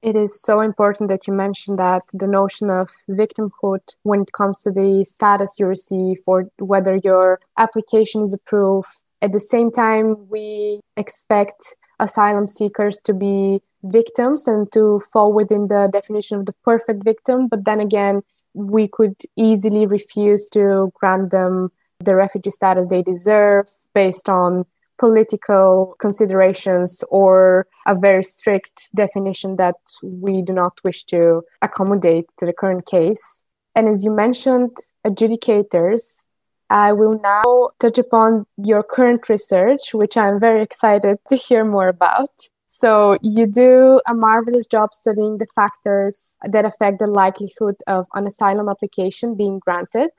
It 0.00 0.14
is 0.14 0.40
so 0.40 0.60
important 0.60 1.08
that 1.08 1.26
you 1.26 1.32
mentioned 1.32 1.78
that 1.80 2.02
the 2.12 2.28
notion 2.28 2.70
of 2.70 2.90
victimhood 3.10 3.80
when 4.04 4.22
it 4.22 4.32
comes 4.32 4.62
to 4.62 4.70
the 4.70 5.04
status 5.04 5.56
you 5.58 5.66
receive 5.66 6.18
or 6.26 6.48
whether 6.58 6.96
your 7.02 7.40
application 7.56 8.22
is 8.22 8.32
approved 8.32 9.02
At 9.20 9.32
the 9.32 9.40
same 9.40 9.70
time, 9.70 10.28
we 10.28 10.80
expect 10.96 11.76
asylum 11.98 12.46
seekers 12.46 13.00
to 13.02 13.14
be 13.14 13.60
victims 13.82 14.46
and 14.46 14.70
to 14.72 15.00
fall 15.12 15.32
within 15.32 15.66
the 15.66 15.88
definition 15.92 16.38
of 16.38 16.46
the 16.46 16.54
perfect 16.64 17.02
victim. 17.04 17.48
But 17.48 17.64
then 17.64 17.80
again, 17.80 18.22
we 18.54 18.88
could 18.88 19.16
easily 19.36 19.86
refuse 19.86 20.44
to 20.52 20.92
grant 20.94 21.30
them 21.30 21.70
the 22.00 22.14
refugee 22.14 22.50
status 22.50 22.86
they 22.86 23.02
deserve 23.02 23.66
based 23.92 24.28
on 24.28 24.64
political 24.98 25.94
considerations 26.00 27.02
or 27.08 27.66
a 27.86 27.94
very 27.94 28.24
strict 28.24 28.94
definition 28.94 29.56
that 29.56 29.76
we 30.02 30.42
do 30.42 30.52
not 30.52 30.78
wish 30.84 31.04
to 31.04 31.42
accommodate 31.62 32.26
to 32.38 32.46
the 32.46 32.52
current 32.52 32.86
case. 32.86 33.42
And 33.74 33.88
as 33.88 34.04
you 34.04 34.10
mentioned, 34.10 34.76
adjudicators, 35.06 36.22
I 36.70 36.92
will 36.92 37.18
now 37.22 37.70
touch 37.78 37.98
upon 37.98 38.44
your 38.56 38.82
current 38.82 39.28
research, 39.28 39.94
which 39.94 40.16
I'm 40.16 40.38
very 40.38 40.62
excited 40.62 41.18
to 41.28 41.36
hear 41.36 41.64
more 41.64 41.88
about. 41.88 42.30
So, 42.66 43.16
you 43.22 43.46
do 43.46 44.00
a 44.06 44.14
marvelous 44.14 44.66
job 44.66 44.92
studying 44.92 45.38
the 45.38 45.46
factors 45.54 46.36
that 46.44 46.66
affect 46.66 46.98
the 46.98 47.06
likelihood 47.06 47.76
of 47.86 48.06
an 48.14 48.26
asylum 48.26 48.68
application 48.68 49.34
being 49.34 49.58
granted 49.58 50.10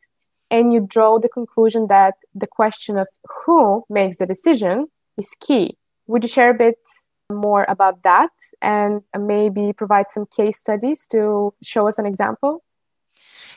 and 0.52 0.74
you 0.74 0.82
draw 0.82 1.20
the 1.20 1.30
conclusion 1.30 1.88
that 1.88 2.16
the 2.34 2.48
question 2.48 2.98
of 2.98 3.08
who 3.46 3.84
makes 3.90 4.18
the 4.18 4.26
decision 4.26 4.88
is 5.18 5.36
key. 5.40 5.78
Would 6.08 6.24
you 6.24 6.30
share 6.30 6.52
a 6.52 6.56
bit 6.56 6.78
more 7.32 7.66
about 7.68 8.02
that 8.04 8.32
and 8.62 9.02
maybe 9.18 9.74
provide 9.74 10.10
some 10.10 10.26
case 10.26 10.58
studies 10.58 11.06
to 11.12 11.54
show 11.62 11.88
us 11.88 12.00
an 12.00 12.06
example? 12.06 12.64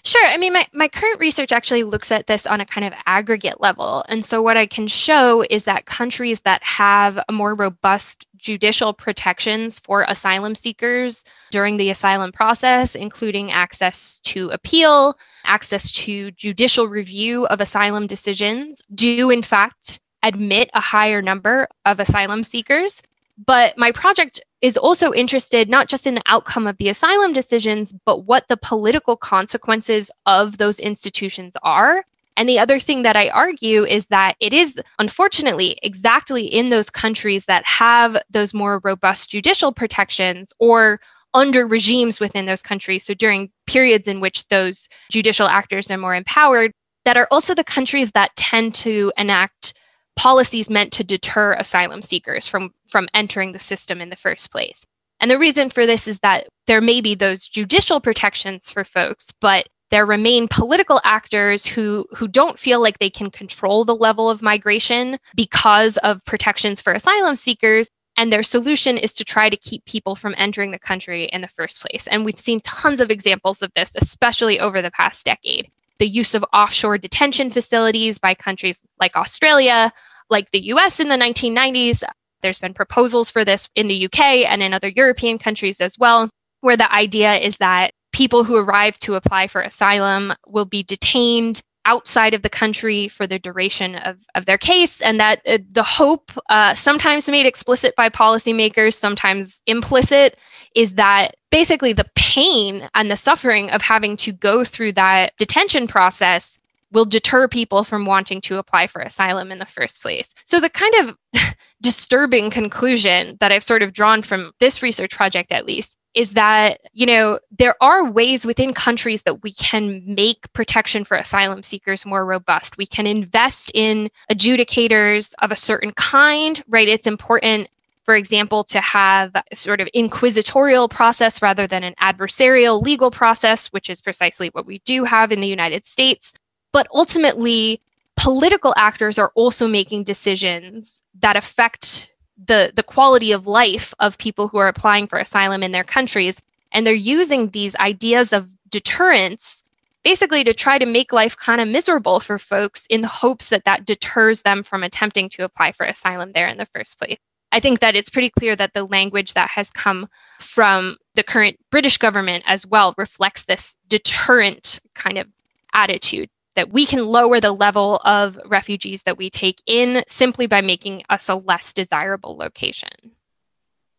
Sure. 0.05 0.27
I 0.27 0.37
mean, 0.37 0.53
my, 0.53 0.67
my 0.73 0.88
current 0.88 1.21
research 1.21 1.53
actually 1.53 1.85
looks 1.85 2.11
at 2.11 2.27
this 2.27 2.45
on 2.45 2.61
a 2.61 2.67
kind 2.67 2.85
of 2.85 2.93
aggregate 3.07 3.61
level. 3.61 4.05
And 4.09 4.25
so, 4.25 4.43
what 4.43 4.57
I 4.57 4.67
can 4.67 4.88
show 4.88 5.45
is 5.49 5.62
that 5.65 5.87
countries 5.87 6.41
that 6.41 6.61
have 6.65 7.21
more 7.31 7.55
robust 7.55 8.27
judicial 8.37 8.93
protections 8.93 9.79
for 9.79 10.05
asylum 10.09 10.57
seekers 10.57 11.25
during 11.53 11.77
the 11.77 11.91
asylum 11.91 12.33
process, 12.33 12.97
including 12.97 13.53
access 13.53 14.19
to 14.25 14.49
appeal, 14.51 15.17
access 15.45 15.93
to 15.93 16.33
judicial 16.33 16.88
review 16.88 17.47
of 17.47 17.61
asylum 17.61 18.09
decisions, 18.09 18.83
do 18.93 19.31
in 19.31 19.43
fact 19.43 20.01
admit 20.25 20.69
a 20.75 20.81
higher 20.81 21.23
number 21.23 21.69
of 21.85 22.01
asylum 22.01 22.43
seekers. 22.43 23.03
But 23.47 23.77
my 23.79 23.92
project 23.92 24.40
is 24.61 24.77
also 24.77 25.12
interested 25.12 25.68
not 25.68 25.88
just 25.88 26.07
in 26.07 26.14
the 26.14 26.23
outcome 26.27 26.66
of 26.66 26.77
the 26.79 26.88
asylum 26.88 27.33
decisions, 27.33 27.92
but 28.05 28.25
what 28.25 28.47
the 28.49 28.57
political 28.57 29.16
consequences 29.16 30.11
of 30.27 30.59
those 30.59 30.79
institutions 30.79 31.57
are. 31.62 32.05
And 32.37 32.49
the 32.49 32.59
other 32.59 32.79
thing 32.79 33.03
that 33.03 33.16
I 33.16 33.29
argue 33.29 33.85
is 33.85 34.07
that 34.07 34.37
it 34.40 34.53
is, 34.53 34.81
unfortunately, 34.99 35.79
exactly 35.83 36.45
in 36.45 36.71
those 36.71 36.88
countries 36.88 37.45
that 37.47 37.66
have 37.66 38.16
those 38.31 38.55
more 38.55 38.81
robust 38.85 39.31
judicial 39.31 39.73
protections 39.73 40.53
or 40.59 41.01
under 41.35 41.66
regimes 41.66 42.21
within 42.21 42.47
those 42.47 42.62
countries. 42.62 43.05
So 43.05 43.14
during 43.14 43.51
periods 43.66 44.07
in 44.07 44.21
which 44.21 44.47
those 44.49 44.88
judicial 45.11 45.49
actors 45.49 45.90
are 45.90 45.99
more 45.99 46.14
empowered, 46.14 46.73
that 47.05 47.16
are 47.16 47.29
also 47.31 47.55
the 47.55 47.64
countries 47.64 48.12
that 48.12 48.35
tend 48.37 48.75
to 48.77 49.12
enact 49.18 49.75
policies 50.16 50.70
meant 50.70 50.92
to 50.92 51.05
deter 51.05 51.55
asylum 51.55 52.03
seekers 52.03 52.48
from, 52.48 52.72
from 52.88 53.09
entering 53.14 53.53
the 53.53 53.59
system 53.59 54.01
in 54.01 54.11
the 54.11 54.16
first 54.16 54.51
place. 54.51 54.85
And 55.20 55.31
the 55.31 55.38
reason 55.38 55.70
for 55.70 55.87
this 55.87 56.09
is 56.09 56.18
that 56.20 56.48
there 56.66 56.81
may 56.81 57.01
be 57.01 57.14
those 57.14 57.46
judicial 57.46 58.01
protections 58.01 58.70
for 58.70 58.85
folks, 58.85 59.31
but 59.40 59.68
there 59.90 60.07
remain 60.07 60.48
political 60.48 61.01
actors 61.05 61.66
who, 61.66 62.07
who 62.11 62.27
don't 62.27 62.59
feel 62.59 62.81
like 62.81 62.98
they 62.98 63.11
can 63.11 63.31
control 63.31 63.85
the 63.85 63.94
level 63.94 64.31
of 64.31 64.42
migration 64.42 65.18
because 65.37 65.96
of 65.98 66.25
protections 66.25 66.81
for 66.81 66.92
asylum 66.92 67.37
seekers. 67.37 67.88
And 68.16 68.33
their 68.33 68.42
solution 68.42 68.98
is 68.98 69.14
to 69.14 69.25
try 69.25 69.48
to 69.48 69.57
keep 69.57 69.85
people 69.85 70.16
from 70.16 70.35
entering 70.37 70.70
the 70.70 70.79
country 70.79 71.25
in 71.27 71.40
the 71.40 71.48
first 71.48 71.81
place. 71.81 72.07
And 72.09 72.25
we've 72.25 72.38
seen 72.38 72.61
tons 72.61 73.01
of 73.01 73.11
examples 73.11 73.62
of 73.62 73.72
this, 73.75 73.92
especially 73.96 74.61
over 74.61 74.83
the 74.83 74.90
past 74.90 75.25
decade 75.25 75.70
the 76.03 76.09
use 76.09 76.35
of 76.35 76.45
offshore 76.53 76.99
detention 76.99 77.49
facilities 77.49 78.19
by 78.19 78.35
countries 78.35 78.83
like 78.99 79.15
Australia, 79.15 79.93
like 80.31 80.51
the 80.51 80.65
US 80.73 80.99
in 80.99 81.09
the 81.09 81.15
1990s. 81.15 82.03
There's 82.41 82.59
been 82.59 82.75
proposals 82.75 83.31
for 83.31 83.45
this 83.45 83.69
in 83.77 83.87
the 83.87 84.07
UK 84.07 84.21
and 84.51 84.65
in 84.65 84.75
other 84.75 84.88
European 84.88 85.38
countries 85.38 85.81
as 85.81 85.97
well, 86.01 86.29
where 86.61 86.77
the 86.77 86.93
idea 86.93 87.37
is 87.37 87.57
that 87.59 87.93
people 88.12 88.43
who 88.43 88.57
arrive 88.57 88.99
to 88.99 89.15
apply 89.15 89.47
for 89.47 89.61
asylum 89.61 90.33
will 90.49 90.65
be 90.65 90.83
detained 90.83 91.62
outside 91.85 92.35
of 92.35 92.43
the 92.43 92.51
country 92.51 93.07
for 93.07 93.29
the 93.29 93.38
duration 93.38 93.95
of, 93.95 94.27
of 94.35 94.47
their 94.47 94.59
case, 94.59 95.01
and 95.03 95.21
that 95.21 95.41
uh, 95.47 95.59
the 95.73 95.85
hope, 95.85 96.33
uh, 96.49 96.75
sometimes 96.75 97.29
made 97.29 97.47
explicit 97.47 97.95
by 97.97 98.09
policymakers, 98.09 98.95
sometimes 98.95 99.62
implicit, 99.67 100.37
is 100.75 100.95
that 100.95 101.37
basically 101.53 101.93
the 101.93 102.11
pain 102.17 102.88
and 102.95 103.11
the 103.11 103.17
suffering 103.17 103.71
of 103.71 103.83
having 103.83 104.17
to 104.17 104.33
go 104.33 104.65
through 104.65 104.93
that 104.93 105.37
detention 105.37 105.87
process 105.87 106.59
will 106.91 107.05
deter 107.05 107.47
people 107.47 107.85
from 107.85 108.05
wanting 108.05 108.41
to 108.43 108.59
apply 108.59 108.87
for 108.87 109.01
asylum 109.01 109.53
in 109.53 109.59
the 109.59 109.67
first 109.67 110.03
place. 110.03 110.35
So, 110.45 110.61
the 110.61 110.71
kind 110.71 110.95
of 111.01 111.17
disturbing 111.83 112.51
conclusion 112.51 113.37
that 113.41 113.53
I've 113.53 113.62
sort 113.62 113.83
of 113.83 113.93
drawn 113.93 114.23
from 114.23 114.53
this 114.59 114.83
research 114.83 115.15
project, 115.17 115.53
at 115.53 115.67
least, 115.67 115.97
is 116.15 116.35
that, 116.35 116.79
you 116.93 117.07
know, 117.07 117.38
there 117.59 117.75
are 117.83 118.11
ways 118.11 118.45
within 118.45 118.75
countries 118.75 119.23
that 119.23 119.43
we 119.43 119.53
can 119.53 120.03
make 120.07 120.53
protection 120.53 121.05
for 121.05 121.17
asylum 121.17 121.62
seekers 121.62 122.05
more 122.05 122.27
robust. 122.27 122.77
We 122.77 122.87
can 122.87 123.07
invest 123.07 123.73
in 123.75 124.11
adjudicators 124.31 125.33
of 125.41 125.51
a 125.51 125.57
certain 125.57 125.93
kind, 125.93 126.62
right? 126.69 126.88
It's 126.88 127.07
important 127.07 127.69
for 128.05 128.17
example, 128.17 128.65
to 128.65 128.81
have 128.81 129.33
sort 129.55 129.81
of 129.81 129.88
inquisitorial 129.88 130.88
process 130.88 131.41
rather 131.41 131.67
than 131.67 131.85
an 131.85 131.95
adversarial 132.01 132.83
legal 132.83 133.11
process, 133.11 133.69
which 133.69 133.88
is 133.88 134.01
precisely 134.01 134.49
what 134.49 134.67
we 134.67 134.81
do 134.85 135.05
have 135.05 135.31
in 135.31 135.41
the 135.41 135.47
United 135.47 135.85
States. 135.85 136.33
But 136.73 136.88
ultimately, 136.93 137.81
political 138.17 138.75
actors 138.77 139.19
are 139.19 139.31
also 139.35 139.69
making 139.69 140.05
decisions 140.05 141.03
that 141.21 141.37
affect 141.37 142.12
the 142.47 142.73
the 142.75 142.83
quality 142.83 143.33
of 143.33 143.47
life 143.47 143.95
of 144.01 144.19
people 144.19 144.49
who 144.49 144.59
are 144.59 144.69
applying 144.69 145.07
for 145.07 145.19
asylum 145.19 145.62
in 145.62 145.73
their 145.73 145.85
countries 145.85 146.41
and 146.73 146.87
they're 146.87 146.95
using 146.95 147.51
these 147.51 147.77
ideas 147.77 148.33
of 148.33 148.49
deterrence 148.71 149.62
basically 150.03 150.43
to 150.43 150.53
try 150.53 150.79
to 150.79 150.87
make 150.87 151.12
life 151.12 151.37
kind 151.37 151.61
of 151.61 151.69
miserable 151.69 152.19
for 152.19 152.38
folks 152.38 152.87
in 152.87 153.03
the 153.03 153.09
hopes 153.09 153.51
that 153.51 153.65
that 153.65 153.85
deters 153.85 154.43
them 154.43 154.62
from 154.62 154.83
attempting 154.83 155.29
to 155.29 155.45
apply 155.45 155.71
for 155.71 155.85
asylum 155.87 156.33
there 156.33 156.49
in 156.49 156.59
the 156.59 156.67
first 156.67 156.99
place 156.99 157.19
i 157.53 157.61
think 157.61 157.81
that 157.81 157.95
it's 157.95 158.11
pretty 158.11 158.31
clear 158.31 158.57
that 158.57 158.75
the 158.75 158.85
language 158.85 159.35
that 159.35 159.51
has 159.51 159.71
come 159.71 160.09
from 160.41 160.97
the 161.15 161.23
current 161.23 161.59
british 161.71 161.99
government 161.99 162.43
as 162.47 162.67
well 162.67 162.95
reflects 162.99 163.45
this 163.45 163.77
deterrent 163.88 164.81
kind 164.95 165.19
of 165.19 165.27
attitude 165.75 166.29
that 166.55 166.71
we 166.71 166.87
can 166.87 167.07
lower 167.07 167.41
the 167.41 167.53
level 167.53 167.97
of 168.05 168.38
refugees 168.47 169.03
that 169.05 169.19
we 169.19 169.31
take 169.31 169.62
in 169.67 170.03
simply 170.07 170.47
by 170.47 170.61
making 170.61 171.03
us 171.09 171.29
a 171.29 171.35
less 171.35 171.73
desirable 171.73 172.37
location. 172.37 172.91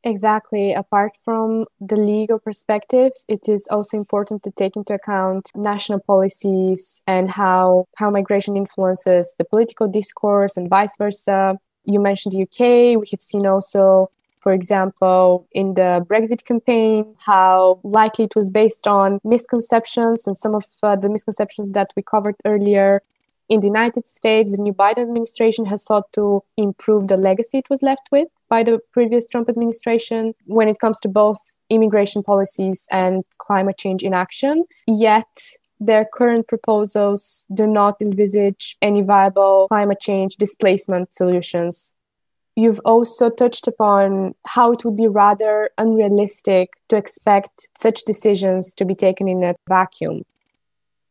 Exactly. 0.06 0.74
Apart 0.74 1.14
from 1.24 1.66
the 1.80 1.96
legal 1.96 2.38
perspective, 2.38 3.14
it 3.30 3.48
is 3.48 3.68
also 3.72 3.96
important 3.96 4.44
to 4.44 4.52
take 4.52 4.76
into 4.76 4.94
account 4.94 5.50
national 5.56 6.02
policies 6.02 7.02
and 7.08 7.32
how, 7.32 7.86
how 7.96 8.10
migration 8.10 8.58
influences 8.58 9.34
the 9.38 9.46
political 9.46 9.88
discourse 9.88 10.58
and 10.58 10.70
vice 10.70 10.96
versa. 10.98 11.58
You 11.86 12.00
mentioned 12.00 12.34
the 12.34 12.44
UK. 12.44 13.00
We 13.00 13.08
have 13.12 13.22
seen 13.22 13.46
also 13.46 14.10
for 14.44 14.52
example, 14.52 15.48
in 15.54 15.76
the 15.76 16.06
Brexit 16.06 16.44
campaign, 16.44 17.16
how 17.18 17.80
likely 17.84 18.26
it 18.26 18.36
was 18.36 18.50
based 18.50 18.88
on 18.88 19.20
misconceptions 19.24 20.28
and 20.28 20.38
some 20.38 20.54
of 20.54 20.66
uh, 20.84 20.98
the 20.98 21.10
misconceptions 21.10 21.72
that 21.72 21.92
we 21.96 22.04
covered 22.04 22.36
earlier. 22.44 23.02
In 23.48 23.62
the 23.62 23.68
United 23.68 24.06
States, 24.06 24.52
the 24.52 24.62
new 24.62 24.74
Biden 24.74 25.04
administration 25.04 25.66
has 25.68 25.84
sought 25.84 26.12
to 26.14 26.44
improve 26.58 27.08
the 27.08 27.16
legacy 27.16 27.60
it 27.60 27.70
was 27.70 27.82
left 27.82 28.10
with 28.12 28.28
by 28.50 28.64
the 28.64 28.80
previous 28.92 29.26
Trump 29.26 29.48
administration 29.48 30.34
when 30.46 30.68
it 30.68 30.80
comes 30.80 31.00
to 31.00 31.08
both 31.08 31.40
immigration 31.70 32.22
policies 32.22 32.86
and 32.92 33.24
climate 33.38 33.78
change 33.78 34.04
inaction. 34.04 34.66
Yet, 34.88 35.32
their 35.80 36.06
current 36.06 36.48
proposals 36.48 37.46
do 37.54 37.68
not 37.68 38.02
envisage 38.02 38.78
any 38.82 39.02
viable 39.02 39.68
climate 39.68 40.00
change 40.00 40.36
displacement 40.38 41.14
solutions 41.14 41.94
You've 42.56 42.82
also 42.86 43.30
touched 43.32 43.68
upon 43.68 44.36
how 44.46 44.74
it 44.74 44.86
would 44.86 44.96
be 44.96 45.08
rather 45.08 45.72
unrealistic 45.78 46.70
to 46.90 46.96
expect 46.96 47.68
such 47.76 48.04
decisions 48.06 48.74
to 48.76 48.86
be 48.86 48.94
taken 48.94 49.28
in 49.28 49.44
a 49.44 49.56
vacuum. 49.68 50.24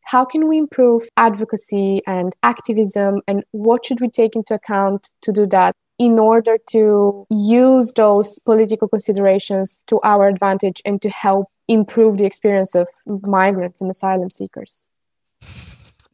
How 0.03 0.25
can 0.25 0.47
we 0.47 0.59
improve 0.59 1.09
advocacy 1.17 2.03
and 2.07 2.35
activism, 2.43 3.23
and 3.27 3.45
what 3.51 3.85
should 3.85 4.01
we 4.01 4.09
take 4.09 4.37
into 4.37 4.55
account 4.55 5.11
to 5.23 5.33
do 5.33 5.47
that 5.47 5.75
in 6.03 6.19
order 6.19 6.59
to 6.69 7.25
use 7.31 7.93
those 7.95 8.41
political 8.41 8.89
considerations 8.89 9.85
to 9.87 10.01
our 10.03 10.27
advantage 10.27 10.83
and 10.85 11.01
to 11.01 11.09
help 11.09 11.47
improve 11.69 12.19
the 12.19 12.25
experience 12.25 12.75
of 12.75 12.89
migrants 13.07 13.81
and 13.81 13.89
asylum 13.89 14.29
seekers? 14.29 14.91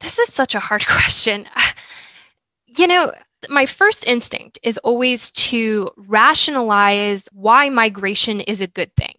This 0.01 0.18
is 0.18 0.31
such 0.31 0.55
a 0.55 0.61
hard 0.61 0.87
question. 0.96 1.46
You 2.66 2.87
know, 2.87 3.12
my 3.48 3.64
first 3.64 4.07
instinct 4.07 4.59
is 4.62 4.77
always 4.79 5.31
to 5.48 5.88
rationalize 5.96 7.27
why 7.33 7.70
migration 7.70 8.42
is 8.42 8.61
a 8.61 8.66
good 8.66 8.94
thing. 8.94 9.14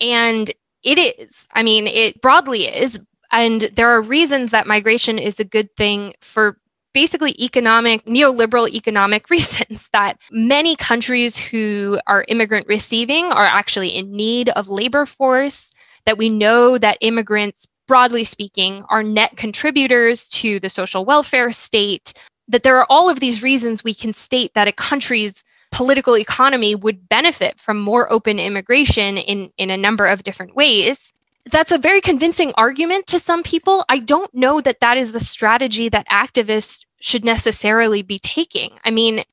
And 0.00 0.52
it 0.84 0.98
is. 0.98 1.48
I 1.52 1.64
mean, 1.64 1.88
it 1.88 2.22
broadly 2.22 2.68
is. 2.68 3.00
And 3.32 3.62
there 3.74 3.88
are 3.88 4.00
reasons 4.00 4.52
that 4.52 4.68
migration 4.68 5.18
is 5.18 5.40
a 5.40 5.44
good 5.44 5.74
thing 5.76 6.14
for 6.20 6.58
basically 6.92 7.34
economic, 7.42 8.04
neoliberal 8.04 8.68
economic 8.68 9.30
reasons 9.30 9.88
that 9.92 10.18
many 10.30 10.76
countries 10.76 11.36
who 11.36 11.98
are 12.06 12.24
immigrant 12.28 12.66
receiving 12.68 13.26
are 13.26 13.44
actually 13.44 13.88
in 13.88 14.12
need 14.12 14.48
of 14.50 14.68
labor 14.68 15.06
force, 15.06 15.72
that 16.04 16.18
we 16.18 16.28
know 16.28 16.78
that 16.78 16.98
immigrants, 17.00 17.66
broadly 17.86 18.24
speaking, 18.24 18.84
are 18.88 19.02
net 19.02 19.36
contributors 19.36 20.28
to 20.28 20.60
the 20.60 20.70
social 20.70 21.04
welfare 21.04 21.52
state, 21.52 22.12
that 22.48 22.62
there 22.62 22.78
are 22.78 22.86
all 22.90 23.08
of 23.08 23.20
these 23.20 23.42
reasons 23.42 23.84
we 23.84 23.94
can 23.94 24.12
state 24.12 24.52
that 24.54 24.68
a 24.68 24.72
country's 24.72 25.44
political 25.70 26.16
economy 26.16 26.74
would 26.74 27.08
benefit 27.08 27.58
from 27.58 27.80
more 27.80 28.12
open 28.12 28.38
immigration 28.38 29.16
in, 29.16 29.50
in 29.56 29.70
a 29.70 29.76
number 29.76 30.06
of 30.06 30.22
different 30.22 30.54
ways. 30.54 31.12
That's 31.50 31.72
a 31.72 31.78
very 31.78 32.00
convincing 32.00 32.52
argument 32.56 33.06
to 33.08 33.18
some 33.18 33.42
people. 33.42 33.84
I 33.88 33.98
don't 33.98 34.32
know 34.32 34.60
that 34.60 34.80
that 34.80 34.96
is 34.96 35.12
the 35.12 35.20
strategy 35.20 35.88
that 35.88 36.08
activists 36.08 36.84
should 37.00 37.24
necessarily 37.24 38.02
be 38.02 38.18
taking. 38.20 38.70
I 38.84 38.90
mean, 38.90 39.24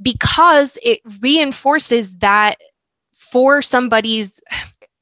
because 0.00 0.78
it 0.82 1.00
reinforces 1.20 2.16
that 2.18 2.56
for 3.12 3.62
somebody's 3.62 4.40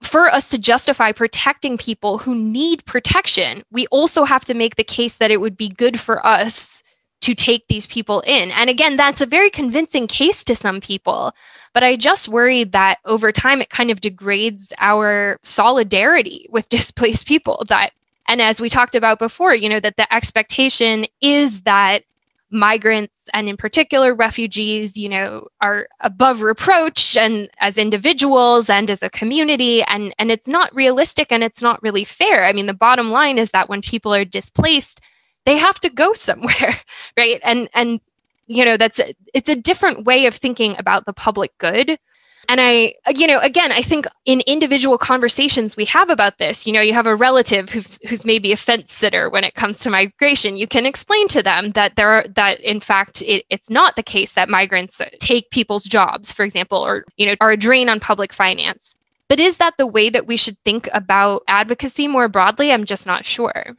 for 0.00 0.29
us 0.29 0.48
to 0.50 0.59
justify 0.59 1.12
protecting 1.12 1.79
people 1.79 2.18
who 2.18 2.35
need 2.35 2.85
protection, 2.85 3.64
we 3.72 3.87
also 3.88 4.24
have 4.24 4.44
to 4.44 4.55
make 4.55 4.77
the 4.77 4.85
case 4.85 5.16
that 5.16 5.31
it 5.31 5.40
would 5.40 5.57
be 5.57 5.68
good 5.68 5.98
for 5.98 6.24
us 6.24 6.83
to 7.25 7.35
take 7.35 7.67
these 7.69 7.87
people 7.87 8.23
in. 8.27 8.51
And 8.51 8.69
again, 8.69 8.99
that's 8.99 9.23
a 9.23 9.27
very 9.27 9.49
convincing 9.49 10.07
case 10.07 10.45
to 10.45 10.55
some 10.55 10.79
people. 10.79 11.33
But 11.73 11.83
I 11.83 11.97
just 11.97 12.29
worry 12.29 12.65
that 12.65 12.99
over 13.07 13.33
time 13.33 13.63
it 13.63 13.71
kind 13.71 13.91
of 13.91 14.03
degrades 14.03 14.75
our 14.79 15.39
solidarity 15.43 16.47
with 16.51 16.69
displaced 16.79 17.27
people 17.27 17.65
that 17.69 17.91
and 18.27 18.41
as 18.41 18.59
we 18.59 18.71
talked 18.71 18.95
about 18.95 19.19
before, 19.19 19.55
you 19.55 19.69
know, 19.69 19.81
that 19.81 19.99
the 19.99 20.13
expectation 20.13 21.05
is 21.21 21.61
that 21.63 22.05
migrants 22.51 23.29
and 23.33 23.49
in 23.49 23.57
particular 23.57 24.15
refugees 24.15 24.97
you 24.97 25.09
know 25.09 25.49
are 25.61 25.89
above 26.01 26.41
reproach 26.41 27.17
and 27.17 27.51
as 27.59 27.77
individuals 27.77 28.71
and 28.71 28.91
as 28.91 29.03
a 29.03 29.11
community 29.11 29.83
and 29.85 30.15
and 30.21 30.31
it's 30.31 30.47
not 30.47 30.73
realistic 30.73 31.33
and 31.33 31.43
it's 31.43 31.61
not 31.61 31.83
really 31.83 32.05
fair 32.05 32.45
i 32.45 32.53
mean 32.53 32.67
the 32.67 32.73
bottom 32.73 33.11
line 33.11 33.39
is 33.39 33.51
that 33.51 33.69
when 33.69 33.83
people 33.83 34.15
are 34.15 34.25
displaced 34.25 35.01
they 35.44 35.57
have 35.57 35.78
to 35.80 35.90
go 35.90 36.12
somewhere 36.12 36.76
right? 37.16 37.40
And 37.42 37.68
and 37.74 38.00
you 38.46 38.64
know 38.64 38.76
that's 38.76 39.00
it's 39.33 39.48
a 39.48 39.57
different 39.57 40.04
way 40.04 40.26
of 40.26 40.35
thinking 40.35 40.76
about 40.78 41.07
the 41.07 41.12
public 41.12 41.57
good. 41.59 41.98
And 42.46 42.61
i 42.61 42.92
you 43.14 43.26
know 43.26 43.38
again 43.38 43.72
i 43.72 43.80
think 43.80 44.04
in 44.26 44.42
individual 44.46 44.98
conversations 44.98 45.78
we 45.78 45.87
have 45.87 46.11
about 46.11 46.37
this 46.37 46.66
you 46.66 46.74
know 46.74 46.83
you 46.83 46.92
have 46.92 47.07
a 47.07 47.16
relative 47.16 47.70
who's 47.70 47.98
who's 48.07 48.26
maybe 48.26 48.52
a 48.52 48.57
fence 48.57 48.92
sitter 48.92 49.30
when 49.30 49.44
it 49.44 49.54
comes 49.54 49.78
to 49.78 49.88
migration. 49.88 50.59
You 50.59 50.66
can 50.66 50.85
explain 50.85 51.26
to 51.28 51.42
them 51.42 51.70
that 51.70 51.96
there 51.96 52.11
are 52.11 52.26
that 52.35 52.61
in 52.61 52.80
fact 52.80 53.22
it, 53.22 53.46
it's 53.48 53.70
not 53.70 53.96
the 53.96 54.02
case 54.02 54.35
that 54.35 54.50
migrants 54.50 55.00
take 55.20 55.50
people's 55.52 55.85
jobs 55.85 56.33
for 56.33 56.44
example 56.44 56.87
or 56.87 57.07
you 57.16 57.24
know 57.24 57.35
are 57.40 57.52
a 57.52 57.57
drain 57.57 57.88
on 57.88 57.98
public 57.98 58.30
finance. 58.30 58.94
But 59.30 59.40
is 59.40 59.57
that 59.57 59.78
the 59.78 59.87
way 59.87 60.11
that 60.11 60.26
we 60.26 60.37
should 60.37 60.59
think 60.64 60.87
about 60.92 61.44
advocacy 61.48 62.09
more 62.09 62.28
broadly? 62.28 62.72
I'm 62.72 62.85
just 62.85 63.07
not 63.07 63.24
sure 63.24 63.74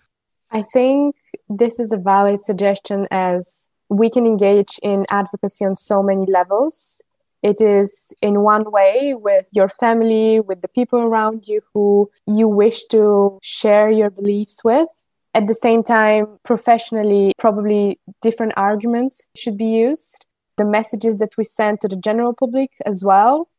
i 0.60 0.62
think 0.62 1.16
this 1.62 1.80
is 1.80 1.92
a 1.92 1.98
valid 1.98 2.44
suggestion 2.44 3.08
as 3.12 3.68
we 3.90 4.10
can 4.10 4.26
engage 4.26 4.80
in 4.82 5.06
advocacy 5.10 5.66
on 5.66 5.76
so 5.76 6.02
many 6.02 6.26
levels. 6.26 7.02
It 7.44 7.62
is 7.62 8.14
in 8.22 8.42
one 8.42 8.72
way 8.72 9.14
with 9.16 9.48
your 9.52 9.70
family, 9.70 10.40
with 10.40 10.62
the 10.62 10.68
people 10.68 11.00
around 11.00 11.48
you 11.48 11.62
who 11.74 12.10
you 12.26 12.48
wish 12.48 12.86
to 12.86 13.38
share 13.44 13.92
your 13.92 14.10
beliefs 14.10 14.64
with. 14.64 14.88
At 15.36 15.48
the 15.48 15.54
same 15.54 15.84
time, 15.84 16.40
professionally, 16.44 17.34
probably 17.38 18.00
different 18.22 18.54
arguments 18.58 19.28
should 19.36 19.58
be 19.58 19.66
used. 19.66 20.26
The 20.58 20.66
messages 20.66 21.18
that 21.18 21.38
we 21.38 21.44
send 21.44 21.82
to 21.82 21.88
the 21.88 21.98
general 21.98 22.34
public 22.34 22.72
as 22.86 23.04
well. 23.04 23.50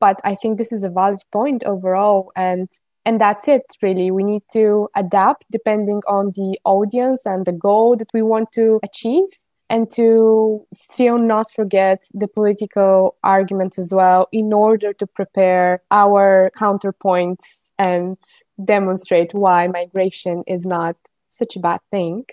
But 0.00 0.20
I 0.24 0.36
think 0.36 0.56
this 0.56 0.72
is 0.72 0.84
a 0.84 0.88
valid 0.88 1.20
point 1.32 1.64
overall. 1.64 2.30
And 2.36 2.70
and 3.04 3.20
that's 3.20 3.48
it 3.48 3.62
really. 3.82 4.10
We 4.10 4.24
need 4.24 4.42
to 4.52 4.88
adapt 4.96 5.44
depending 5.50 6.02
on 6.06 6.32
the 6.34 6.58
audience 6.64 7.26
and 7.26 7.44
the 7.44 7.52
goal 7.52 7.96
that 7.96 8.08
we 8.14 8.22
want 8.22 8.52
to 8.52 8.80
achieve 8.82 9.28
and 9.70 9.90
to 9.90 10.64
still 10.72 11.18
not 11.18 11.50
forget 11.50 12.04
the 12.12 12.28
political 12.28 13.16
arguments 13.24 13.78
as 13.78 13.92
well 13.92 14.28
in 14.32 14.52
order 14.52 14.92
to 14.92 15.06
prepare 15.06 15.82
our 15.90 16.50
counterpoints 16.56 17.70
and 17.78 18.18
demonstrate 18.62 19.34
why 19.34 19.66
migration 19.66 20.44
is 20.46 20.66
not 20.66 20.96
such 21.28 21.56
a 21.56 21.60
bad 21.60 21.80
thing. 21.90 22.24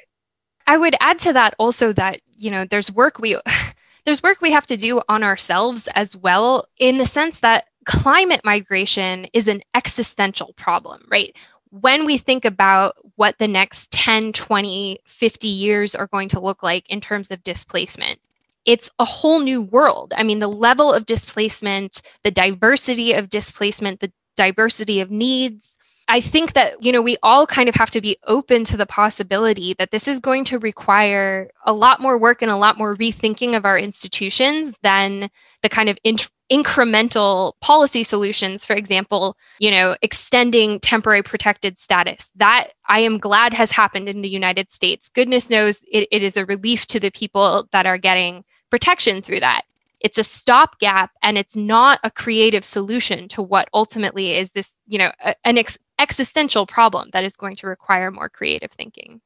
I 0.67 0.77
would 0.77 0.95
add 0.99 1.19
to 1.19 1.33
that 1.33 1.55
also 1.57 1.93
that 1.93 2.21
you 2.37 2.51
know 2.51 2.65
there's 2.65 2.91
work 2.91 3.19
we 3.19 3.37
there's 4.05 4.23
work 4.23 4.41
we 4.41 4.51
have 4.51 4.67
to 4.67 4.77
do 4.77 5.01
on 5.09 5.23
ourselves 5.23 5.87
as 5.95 6.15
well 6.15 6.67
in 6.77 6.97
the 6.97 7.05
sense 7.05 7.39
that 7.39 7.65
climate 7.85 8.41
migration 8.43 9.25
is 9.33 9.47
an 9.47 9.61
existential 9.75 10.53
problem, 10.53 11.05
right? 11.09 11.35
When 11.69 12.05
we 12.05 12.17
think 12.17 12.45
about 12.45 12.95
what 13.15 13.37
the 13.37 13.47
next 13.47 13.91
10, 13.91 14.33
20, 14.33 14.99
50 15.05 15.47
years 15.47 15.95
are 15.95 16.07
going 16.07 16.29
to 16.29 16.39
look 16.39 16.63
like 16.63 16.89
in 16.89 17.01
terms 17.01 17.31
of 17.31 17.43
displacement, 17.43 18.19
it's 18.65 18.91
a 18.99 19.05
whole 19.05 19.39
new 19.39 19.61
world. 19.61 20.13
I 20.15 20.23
mean, 20.23 20.39
the 20.39 20.47
level 20.47 20.93
of 20.93 21.05
displacement, 21.05 22.01
the 22.23 22.31
diversity 22.31 23.13
of 23.13 23.29
displacement, 23.29 24.01
the 24.01 24.11
diversity 24.35 24.99
of 24.99 25.09
needs, 25.09 25.79
I 26.11 26.19
think 26.19 26.51
that, 26.53 26.83
you 26.83 26.91
know, 26.91 27.01
we 27.01 27.15
all 27.23 27.47
kind 27.47 27.69
of 27.69 27.75
have 27.75 27.89
to 27.91 28.01
be 28.01 28.17
open 28.27 28.65
to 28.65 28.75
the 28.75 28.85
possibility 28.85 29.75
that 29.79 29.91
this 29.91 30.09
is 30.09 30.19
going 30.19 30.43
to 30.43 30.59
require 30.59 31.49
a 31.65 31.71
lot 31.71 32.01
more 32.01 32.19
work 32.19 32.41
and 32.41 32.51
a 32.51 32.57
lot 32.57 32.77
more 32.77 32.97
rethinking 32.97 33.55
of 33.55 33.65
our 33.65 33.79
institutions 33.79 34.73
than 34.83 35.29
the 35.63 35.69
kind 35.69 35.87
of 35.87 35.97
int- 36.03 36.29
incremental 36.51 37.53
policy 37.61 38.03
solutions 38.03 38.65
for 38.65 38.73
example 38.73 39.37
you 39.57 39.71
know 39.71 39.95
extending 40.01 40.81
temporary 40.81 41.23
protected 41.23 41.79
status. 41.79 42.29
That 42.35 42.71
i 42.89 42.99
am 42.99 43.17
glad 43.17 43.53
has 43.53 43.71
happened 43.71 44.09
in 44.09 44.21
the 44.21 44.27
united 44.27 44.69
states. 44.69 45.07
Goodness 45.07 45.49
knows 45.49 45.81
it, 45.89 46.09
it 46.11 46.23
is 46.23 46.35
a 46.35 46.45
relief 46.45 46.85
to 46.87 46.99
the 46.99 47.11
people 47.11 47.69
that 47.71 47.85
are 47.85 47.97
getting 47.97 48.43
protection 48.69 49.21
through 49.21 49.39
that 49.39 49.61
it's 50.01 50.17
a 50.17 50.23
stopgap 50.23 51.11
and 51.21 51.37
it's 51.37 51.55
not 51.55 51.99
a 52.03 52.11
creative 52.11 52.65
solution 52.65 53.27
to 53.29 53.41
what 53.41 53.69
ultimately 53.73 54.35
is 54.35 54.51
this 54.51 54.77
you 54.87 54.97
know 54.97 55.11
a, 55.23 55.35
an 55.45 55.57
ex- 55.57 55.77
existential 55.99 56.65
problem 56.65 57.09
that 57.13 57.23
is 57.23 57.37
going 57.37 57.55
to 57.55 57.67
require 57.67 58.11
more 58.11 58.29
creative 58.29 58.71
thinking 58.71 59.21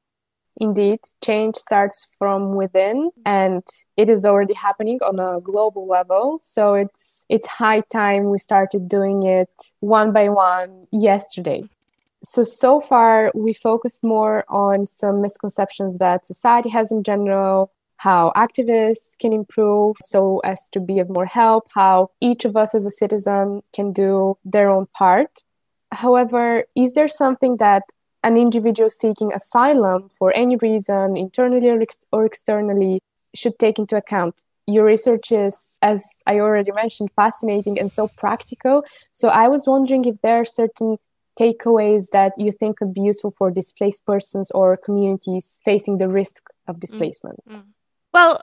Indeed, 0.58 1.00
change 1.22 1.56
starts 1.56 2.08
from 2.18 2.56
within 2.56 3.12
and 3.26 3.62
it 3.98 4.10
is 4.10 4.26
already 4.26 4.54
happening 4.54 5.00
on 5.06 5.20
a 5.20 5.42
global 5.42 5.86
level. 5.86 6.40
So 6.42 6.76
it's 6.76 7.26
it's 7.28 7.46
high 7.46 7.82
time 7.82 8.30
we 8.30 8.38
started 8.38 8.88
doing 8.88 9.24
it 9.24 9.50
one 9.82 10.14
by 10.14 10.30
one 10.30 10.88
yesterday. 10.92 11.68
So 12.24 12.46
so 12.46 12.80
far 12.80 13.32
we 13.36 13.52
focused 13.52 14.02
more 14.02 14.46
on 14.48 14.88
some 14.88 15.22
misconceptions 15.22 15.98
that 15.98 16.26
society 16.26 16.70
has 16.70 16.90
in 16.90 17.04
general, 17.04 17.72
how 17.98 18.32
activists 18.36 19.18
can 19.20 19.34
improve 19.34 19.96
so 20.02 20.40
as 20.40 20.70
to 20.72 20.80
be 20.80 21.00
of 21.00 21.10
more 21.10 21.26
help, 21.26 21.68
how 21.74 22.12
each 22.22 22.46
of 22.46 22.56
us 22.56 22.76
as 22.76 22.86
a 22.86 22.92
citizen 22.92 23.62
can 23.74 23.94
do 23.94 24.38
their 24.44 24.70
own 24.70 24.88
part. 24.98 25.44
However, 25.92 26.66
is 26.76 26.94
there 26.94 27.08
something 27.08 27.58
that 27.58 27.84
an 28.26 28.38
individual 28.38 28.90
seeking 28.90 29.32
asylum 29.34 30.10
for 30.18 30.36
any 30.36 30.56
reason, 30.58 31.16
internally 31.16 31.70
or, 31.70 31.80
ex- 31.80 32.06
or 32.12 32.26
externally, 32.26 33.00
should 33.36 33.58
take 33.60 33.78
into 33.78 33.96
account. 33.96 34.44
Your 34.66 34.84
research 34.84 35.32
is, 35.32 35.78
as 35.84 36.04
I 36.26 36.40
already 36.40 36.72
mentioned, 36.72 37.12
fascinating 37.16 37.80
and 37.80 37.92
so 37.92 38.08
practical. 38.18 38.84
So 39.12 39.28
I 39.28 39.48
was 39.48 39.68
wondering 39.68 40.06
if 40.06 40.20
there 40.22 40.38
are 40.42 40.46
certain 40.46 40.98
takeaways 41.40 42.10
that 42.14 42.34
you 42.38 42.52
think 42.52 42.78
could 42.78 42.94
be 42.96 43.02
useful 43.02 43.30
for 43.30 43.52
displaced 43.52 44.06
persons 44.08 44.50
or 44.52 44.76
communities 44.76 45.62
facing 45.64 46.00
the 46.00 46.08
risk 46.08 46.50
of 46.68 46.80
displacement. 46.80 47.40
Mm-hmm. 47.48 47.70
Well, 48.16 48.42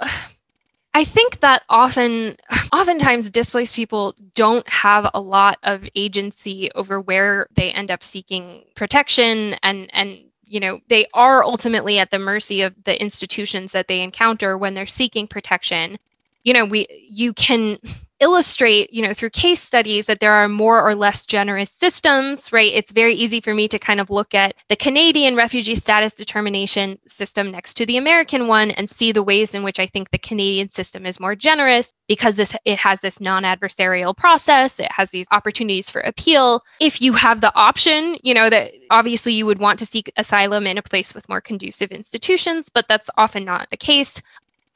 I 0.93 1.03
think 1.05 1.41
that 1.41 1.63
often, 1.71 2.37
oftentimes, 2.75 3.31
displaced 3.31 3.75
people 3.75 4.15
don't 4.35 4.69
have 4.69 5.11
a 5.15 5.21
lot 5.21 5.57
of 5.63 5.89
agency 5.95 6.71
over 6.75 7.01
where 7.01 7.47
they 7.57 7.71
end 7.71 7.91
up 7.91 8.03
seeking 8.03 8.65
protection, 8.77 9.57
and 9.63 9.89
and 9.95 10.19
you 10.45 10.61
know 10.61 10.81
they 10.89 11.07
are 11.15 11.43
ultimately 11.43 11.99
at 11.99 12.11
the 12.11 12.19
mercy 12.19 12.61
of 12.61 12.75
the 12.85 13.01
institutions 13.01 13.73
that 13.73 13.89
they 13.89 14.03
encounter 14.03 14.59
when 14.59 14.75
they're 14.75 14.85
seeking 14.85 15.27
protection. 15.27 15.97
You 16.45 16.53
know, 16.53 16.67
we 16.67 16.87
you 17.09 17.33
can 17.33 17.79
illustrate, 18.23 18.93
you 18.93 19.03
know, 19.03 19.13
through 19.13 19.31
case 19.31 19.61
studies 19.61 20.07
that 20.07 20.21
there 20.21 20.33
are 20.33 20.49
more 20.49 20.81
or 20.81 20.95
less 20.95 21.27
generous 21.27 21.71
systems, 21.71 22.53
right? 22.53 22.73
It's 22.73 22.93
very 22.93 23.15
easy 23.15 23.41
for 23.41 23.53
me 23.53 23.67
to 23.69 23.79
kind 23.79 24.01
of 24.01 24.11
look 24.11 24.33
at 24.33 24.55
the 24.69 24.77
Canadian 24.77 25.35
refugee 25.35 25.75
status 25.75 26.15
determination 26.15 26.99
system 27.07 27.51
next 27.51 27.75
to 27.75 27.85
the 27.85 27.97
American 27.97 28.47
one 28.47 28.71
and 28.71 28.89
see 28.89 29.11
the 29.11 29.25
ways 29.25 29.55
in 29.55 29.65
which 29.65 29.81
I 29.81 29.87
think 29.87 30.11
the 30.11 30.19
Canadian 30.19 30.69
system 30.69 31.05
is 31.05 31.19
more 31.19 31.35
generous 31.35 31.93
because 32.07 32.37
this 32.37 32.55
it 32.65 32.79
has 32.79 33.01
this 33.01 33.21
non-adversarial 33.21 34.17
process, 34.17 34.79
it 34.79 34.93
has 34.93 35.11
these 35.11 35.27
opportunities 35.33 35.91
for 35.91 36.01
appeal. 36.03 36.63
If 36.81 37.03
you 37.03 37.13
have 37.15 37.41
the 37.41 37.55
option, 37.57 38.17
you 38.23 38.35
know, 38.35 38.49
that 38.49 38.73
obviously 38.91 39.33
you 39.33 39.47
would 39.47 39.59
want 39.59 39.81
to 39.81 39.87
seek 39.87 40.13
asylum 40.17 40.67
in 40.67 40.79
a 40.79 40.83
place 40.83 41.13
with 41.15 41.29
more 41.29 41.41
conducive 41.41 41.91
institutions, 41.91 42.69
but 42.69 42.87
that's 42.89 43.11
often 43.17 43.45
not 43.45 43.69
the 43.71 43.77
case. 43.77 44.23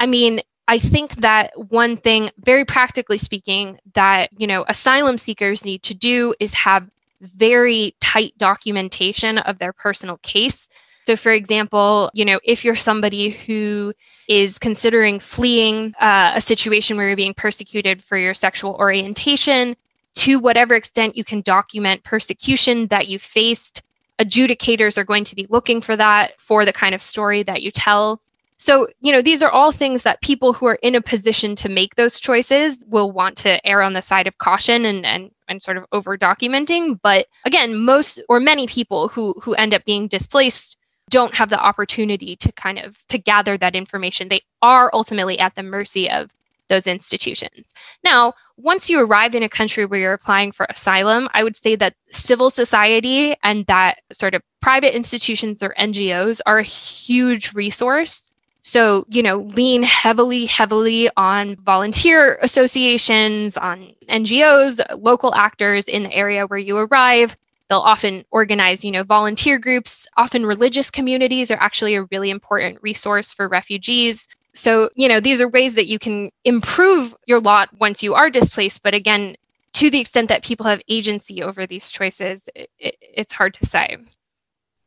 I 0.01 0.07
mean, 0.07 0.41
I 0.69 0.79
think 0.79 1.17
that 1.17 1.53
one 1.71 1.97
thing, 1.97 2.31
very 2.39 2.65
practically 2.65 3.19
speaking, 3.19 3.79
that 3.95 4.31
you 4.37 4.47
know 4.47 4.65
asylum 4.69 5.19
seekers 5.19 5.65
need 5.65 5.83
to 5.85 5.95
do 5.95 6.35
is 6.41 6.53
have 6.55 6.89
very 7.21 7.95
tight 8.01 8.37
documentation 8.39 9.39
of 9.39 9.59
their 9.59 9.73
personal 9.73 10.19
case. 10.19 10.69
So, 11.05 11.17
for 11.17 11.31
example, 11.31 12.11
you 12.15 12.25
know, 12.25 12.41
if 12.43 12.65
you're 12.65 12.75
somebody 12.75 13.31
who 13.31 13.95
is 14.29 14.59
considering 14.59 15.21
fleeing 15.21 15.95
uh, 16.01 16.33
a 16.35 16.41
situation 16.41 16.97
where 16.97 17.07
you're 17.07 17.17
being 17.17 17.35
persecuted 17.35 18.03
for 18.03 18.17
your 18.17 18.35
sexual 18.35 18.75
orientation, 18.75 19.77
to 20.17 20.41
whatever 20.41 20.75
extent 20.75 21.17
you 21.17 21.23
can 21.23 21.43
document 21.43 22.03
persecution 22.03 22.89
that 22.89 23.07
you 23.07 23.21
faced, 23.21 23.83
adjudicators 24.19 24.99
are 24.99 25.05
going 25.05 25.25
to 25.25 25.37
be 25.37 25.47
looking 25.49 25.81
for 25.81 25.95
that 25.97 26.41
for 26.41 26.65
the 26.65 26.73
kind 26.73 26.95
of 26.95 27.03
story 27.03 27.45
that 27.45 27.63
you 27.63 27.71
tell. 27.71 28.21
So, 28.59 28.89
you 29.01 29.13
know, 29.13 29.21
these 29.21 29.43
are 29.43 29.51
all 29.51 29.71
things 29.71 30.03
that 30.03 30.23
people 30.23 30.53
who 30.53 30.67
are 30.67 30.79
in 30.83 30.95
a 30.95 31.03
position 31.03 31.55
to 31.57 31.69
make 31.69 31.95
those 31.95 32.19
choices 32.19 32.83
will 32.89 33.13
want 33.13 33.37
to 33.39 33.65
err 33.67 33.83
on 33.83 33.93
the 33.93 34.03
side 34.03 34.27
of 34.27 34.39
caution 34.39 34.85
and 34.85 35.05
and 35.05 35.31
and 35.49 35.63
sort 35.63 35.77
of 35.77 35.85
over 35.93 36.17
documenting. 36.17 36.99
But 37.03 37.27
again, 37.45 37.77
most 37.77 38.23
or 38.29 38.41
many 38.41 38.67
people 38.67 39.09
who 39.09 39.35
who 39.43 39.55
end 39.55 39.75
up 39.75 39.85
being 39.85 40.09
displaced 40.09 40.77
don't 41.11 41.35
have 41.35 41.51
the 41.51 41.61
opportunity 41.61 42.35
to 42.37 42.51
kind 42.53 42.79
of 42.79 43.07
to 43.09 43.19
gather 43.19 43.59
that 43.59 43.77
information. 43.77 44.29
They 44.29 44.41
are 44.63 44.91
ultimately 44.93 45.39
at 45.39 45.55
the 45.55 45.63
mercy 45.63 46.11
of 46.11 46.31
those 46.69 46.87
institutions. 46.87 47.69
Now, 48.03 48.33
once 48.57 48.91
you 48.91 49.01
arrive 49.01 49.35
in 49.35 49.43
a 49.43 49.49
country 49.49 49.87
where 49.87 50.01
you're 50.01 50.13
applying 50.13 50.51
for 50.51 50.67
asylum, 50.69 51.29
I 51.33 51.45
would 51.45 51.57
say 51.57 51.77
that 51.77 51.95
civil 52.11 52.51
society 52.51 53.37
and 53.45 53.67
that 53.67 53.99
sort 54.13 54.35
of 54.35 54.43
private 54.61 54.97
institutions 54.97 55.63
or 55.63 55.75
NGOs 55.79 56.41
are 56.45 56.59
a 56.59 56.65
huge 56.65 57.53
resource 57.55 58.33
so, 58.67 59.05
you 59.09 59.23
know, 59.23 59.43
lean 59.55 59.85
heavily, 59.85 60.45
heavily 60.45 61.09
on 61.17 61.55
volunteer 61.55 62.37
associations, 62.43 63.57
on 63.57 63.93
NGOs, 64.09 64.85
local 65.01 65.33
actors 65.37 65.85
in 65.85 66.03
the 66.03 66.13
area 66.13 66.49
where 66.49 66.59
you 66.59 66.77
arrive. 66.77 67.37
They'll 67.71 67.79
often 67.79 68.25
organize, 68.33 68.85
you 68.85 68.91
know, 68.91 69.05
volunteer 69.05 69.61
groups. 69.61 70.09
Often 70.17 70.47
religious 70.47 70.91
communities 70.91 71.53
are 71.53 71.61
actually 71.61 71.95
a 71.95 72.09
really 72.11 72.29
important 72.29 72.83
resource 72.83 73.33
for 73.33 73.47
refugees. 73.47 74.27
So, 74.53 74.91
you 74.97 75.07
know, 75.07 75.21
these 75.21 75.41
are 75.41 75.49
ways 75.49 75.77
that 75.77 75.87
you 75.87 76.01
can 76.01 76.33
improve 76.45 77.15
your 77.29 77.39
lot 77.39 77.69
once 77.79 78.03
you 78.03 78.15
are 78.15 78.31
displaced. 78.31 78.83
But 78.83 78.95
again, 78.95 79.37
to 79.75 79.91
the 79.91 80.01
extent 80.01 80.29
that 80.29 80.43
people 80.43 80.67
have 80.67 80.83
agency 80.89 81.41
over 81.41 81.69
these 81.69 81.89
choices, 81.89 82.43
it, 82.57 82.69
it, 82.81 82.97
it's 83.01 83.33
hard 83.33 83.55
to 83.55 83.65
say. 83.65 83.97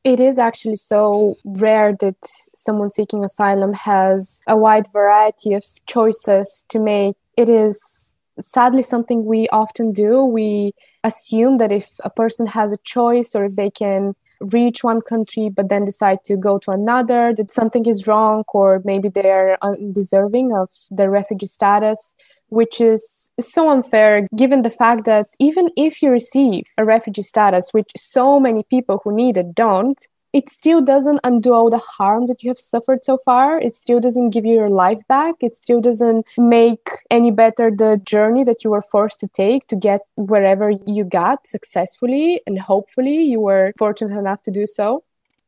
It 0.03 0.19
is 0.19 0.39
actually 0.39 0.77
so 0.77 1.35
rare 1.43 1.93
that 1.99 2.15
someone 2.55 2.89
seeking 2.89 3.23
asylum 3.23 3.73
has 3.73 4.41
a 4.47 4.55
wide 4.55 4.87
variety 4.93 5.53
of 5.53 5.63
choices 5.87 6.65
to 6.69 6.79
make. 6.79 7.15
It 7.35 7.49
is 7.49 8.13
sadly 8.39 8.81
something 8.81 9.25
we 9.25 9.47
often 9.49 9.91
do. 9.91 10.23
We 10.23 10.73
assume 11.03 11.57
that 11.57 11.71
if 11.71 11.91
a 12.03 12.09
person 12.09 12.47
has 12.47 12.71
a 12.71 12.77
choice 12.83 13.35
or 13.35 13.45
if 13.45 13.55
they 13.55 13.69
can 13.69 14.15
reach 14.39 14.85
one 14.85 15.01
country 15.01 15.49
but 15.49 15.67
then 15.67 15.83
decide 15.83 16.23
to 16.23 16.37
go 16.37 16.57
to 16.59 16.71
another, 16.71 17.33
that 17.35 17.51
something 17.51 17.85
is 17.85 18.07
wrong 18.07 18.43
or 18.53 18.81
maybe 18.85 19.09
they're 19.09 19.57
undeserving 19.61 20.53
of 20.53 20.69
the 20.89 21.09
refugee 21.09 21.47
status, 21.47 22.15
which 22.49 22.81
is 22.81 23.29
so 23.39 23.69
unfair 23.69 24.27
given 24.35 24.61
the 24.61 24.71
fact 24.71 25.05
that 25.05 25.27
even 25.39 25.69
if 25.77 26.01
you 26.01 26.11
receive 26.11 26.65
a 26.77 26.85
refugee 26.85 27.21
status, 27.21 27.69
which 27.71 27.91
so 27.95 28.39
many 28.39 28.63
people 28.63 29.01
who 29.03 29.13
need 29.13 29.37
it 29.37 29.55
don't, 29.55 30.07
it 30.31 30.49
still 30.49 30.81
doesn't 30.81 31.19
undo 31.23 31.53
all 31.53 31.69
the 31.71 31.79
harm 31.79 32.27
that 32.27 32.43
you 32.43 32.51
have 32.51 32.59
suffered 32.59 33.03
so 33.03 33.17
far. 33.17 33.59
It 33.59 33.73
still 33.73 33.99
doesn't 33.99 34.29
give 34.29 34.45
you 34.45 34.53
your 34.53 34.67
life 34.67 35.01
back. 35.07 35.35
It 35.41 35.57
still 35.57 35.81
doesn't 35.81 36.25
make 36.37 36.89
any 37.09 37.31
better 37.31 37.71
the 37.71 37.99
journey 38.03 38.43
that 38.43 38.63
you 38.63 38.69
were 38.69 38.83
forced 38.83 39.19
to 39.21 39.27
take 39.27 39.65
to 39.67 39.75
get 39.75 40.01
wherever 40.15 40.69
you 40.85 41.03
got 41.03 41.47
successfully. 41.47 42.41
And 42.45 42.59
hopefully, 42.59 43.23
you 43.23 43.39
were 43.39 43.73
fortunate 43.77 44.19
enough 44.19 44.43
to 44.43 44.51
do 44.51 44.67
so 44.67 45.01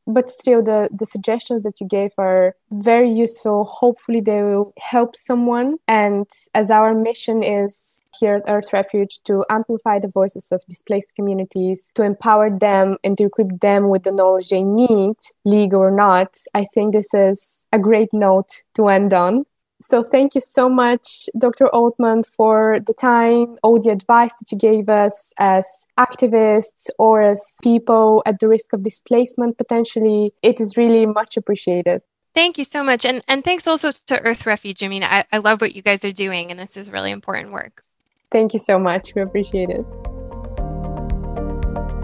but 0.07 0.29
still 0.29 0.63
the 0.63 0.89
the 0.91 1.05
suggestions 1.05 1.63
that 1.63 1.79
you 1.79 1.87
gave 1.87 2.11
are 2.17 2.55
very 2.71 3.09
useful. 3.09 3.65
Hopefully 3.65 4.21
they 4.21 4.41
will 4.41 4.73
help 4.79 5.15
someone. 5.15 5.77
And 5.87 6.27
as 6.53 6.71
our 6.71 6.93
mission 6.93 7.43
is 7.43 7.99
here 8.19 8.35
at 8.35 8.43
earth 8.47 8.73
refuge 8.73 9.19
to 9.23 9.45
amplify 9.49 9.99
the 9.99 10.07
voices 10.07 10.51
of 10.51 10.61
displaced 10.67 11.15
communities 11.15 11.91
to 11.95 12.03
empower 12.03 12.49
them 12.49 12.97
and 13.03 13.17
to 13.17 13.25
equip 13.25 13.59
them 13.61 13.89
with 13.89 14.03
the 14.03 14.11
knowledge 14.11 14.49
they 14.49 14.63
need 14.63 15.15
legal 15.45 15.81
or 15.81 15.91
not 15.91 16.37
i 16.53 16.65
think 16.73 16.93
this 16.93 17.13
is 17.13 17.67
a 17.71 17.79
great 17.79 18.09
note 18.11 18.63
to 18.75 18.87
end 18.87 19.13
on 19.13 19.45
so 19.81 20.03
thank 20.03 20.35
you 20.35 20.41
so 20.41 20.69
much, 20.69 21.29
Dr. 21.37 21.67
Oltman, 21.73 22.25
for 22.25 22.79
the 22.85 22.93
time, 22.93 23.57
all 23.63 23.79
the 23.79 23.89
advice 23.89 24.33
that 24.35 24.51
you 24.51 24.57
gave 24.57 24.89
us 24.89 25.33
as 25.37 25.65
activists 25.99 26.89
or 26.97 27.21
as 27.21 27.41
people 27.61 28.23
at 28.25 28.39
the 28.39 28.47
risk 28.47 28.73
of 28.73 28.83
displacement 28.83 29.57
potentially. 29.57 30.33
It 30.41 30.61
is 30.61 30.77
really 30.77 31.05
much 31.05 31.37
appreciated. 31.37 32.01
Thank 32.33 32.57
you 32.57 32.63
so 32.63 32.83
much. 32.83 33.05
And 33.05 33.23
and 33.27 33.43
thanks 33.43 33.67
also 33.67 33.91
to 33.91 34.19
Earth 34.21 34.45
Refuge. 34.45 34.83
I 34.83 34.87
mean, 34.87 35.03
I, 35.03 35.25
I 35.31 35.39
love 35.39 35.59
what 35.59 35.75
you 35.75 35.81
guys 35.81 36.05
are 36.05 36.13
doing 36.13 36.51
and 36.51 36.59
this 36.59 36.77
is 36.77 36.89
really 36.91 37.11
important 37.11 37.51
work. 37.51 37.83
Thank 38.31 38.53
you 38.53 38.59
so 38.59 38.79
much. 38.79 39.13
We 39.15 39.21
appreciate 39.21 39.69
it. 39.69 39.85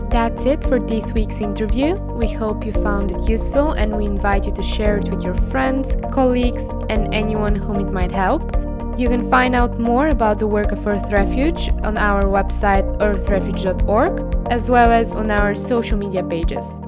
That's 0.10 0.46
it 0.46 0.63
for 0.63 0.80
this 0.80 1.12
week's 1.12 1.41
interview. 1.41 1.96
We 1.96 2.30
hope 2.30 2.65
you 2.65 2.72
found 2.72 3.12
it 3.12 3.28
useful 3.28 3.74
and 3.74 3.96
we 3.96 4.06
invite 4.06 4.46
you 4.46 4.54
to 4.54 4.63
share 4.63 4.98
it 4.98 5.10
with 5.10 5.22
your 5.22 5.36
friends, 5.36 5.98
colleagues, 6.13 6.63
and 6.89 7.13
anyone 7.13 7.56
whom 7.56 7.82
it 7.82 7.91
might 7.91 8.12
help. 8.12 8.56
You 8.98 9.10
can 9.10 9.30
find 9.30 9.54
out 9.54 9.78
more 9.78 10.08
about 10.08 10.39
the 10.39 10.48
work 10.48 10.72
of 10.72 10.88
Earth 10.88 11.12
Refuge 11.12 11.70
on 11.84 11.98
our 11.98 12.24
website 12.24 12.86
earthrefuge.org, 13.00 14.48
as 14.50 14.70
well 14.72 14.91
as 14.91 15.13
on 15.13 15.30
our 15.30 15.54
social 15.56 15.98
media 15.98 16.24
pages. 16.24 16.80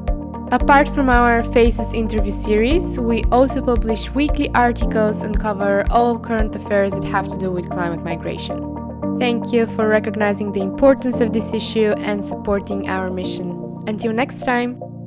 Apart 0.51 0.87
from 0.87 1.09
our 1.09 1.43
Faces 1.43 1.91
interview 1.91 2.31
series, 2.31 2.97
we 2.97 3.23
also 3.31 3.61
publish 3.61 4.09
weekly 4.11 4.49
articles 4.55 5.21
and 5.23 5.37
cover 5.37 5.83
all 5.91 6.17
current 6.17 6.55
affairs 6.55 6.93
that 6.93 7.03
have 7.03 7.27
to 7.27 7.37
do 7.37 7.51
with 7.51 7.69
climate 7.69 8.03
migration. 8.03 8.78
Thank 9.19 9.51
you 9.51 9.67
for 9.67 9.87
recognizing 9.87 10.51
the 10.51 10.61
importance 10.61 11.19
of 11.19 11.33
this 11.33 11.53
issue 11.53 11.93
and 11.97 12.23
supporting 12.23 12.87
our 12.87 13.09
mission. 13.09 13.83
Until 13.87 14.13
next 14.13 14.45
time! 14.45 14.98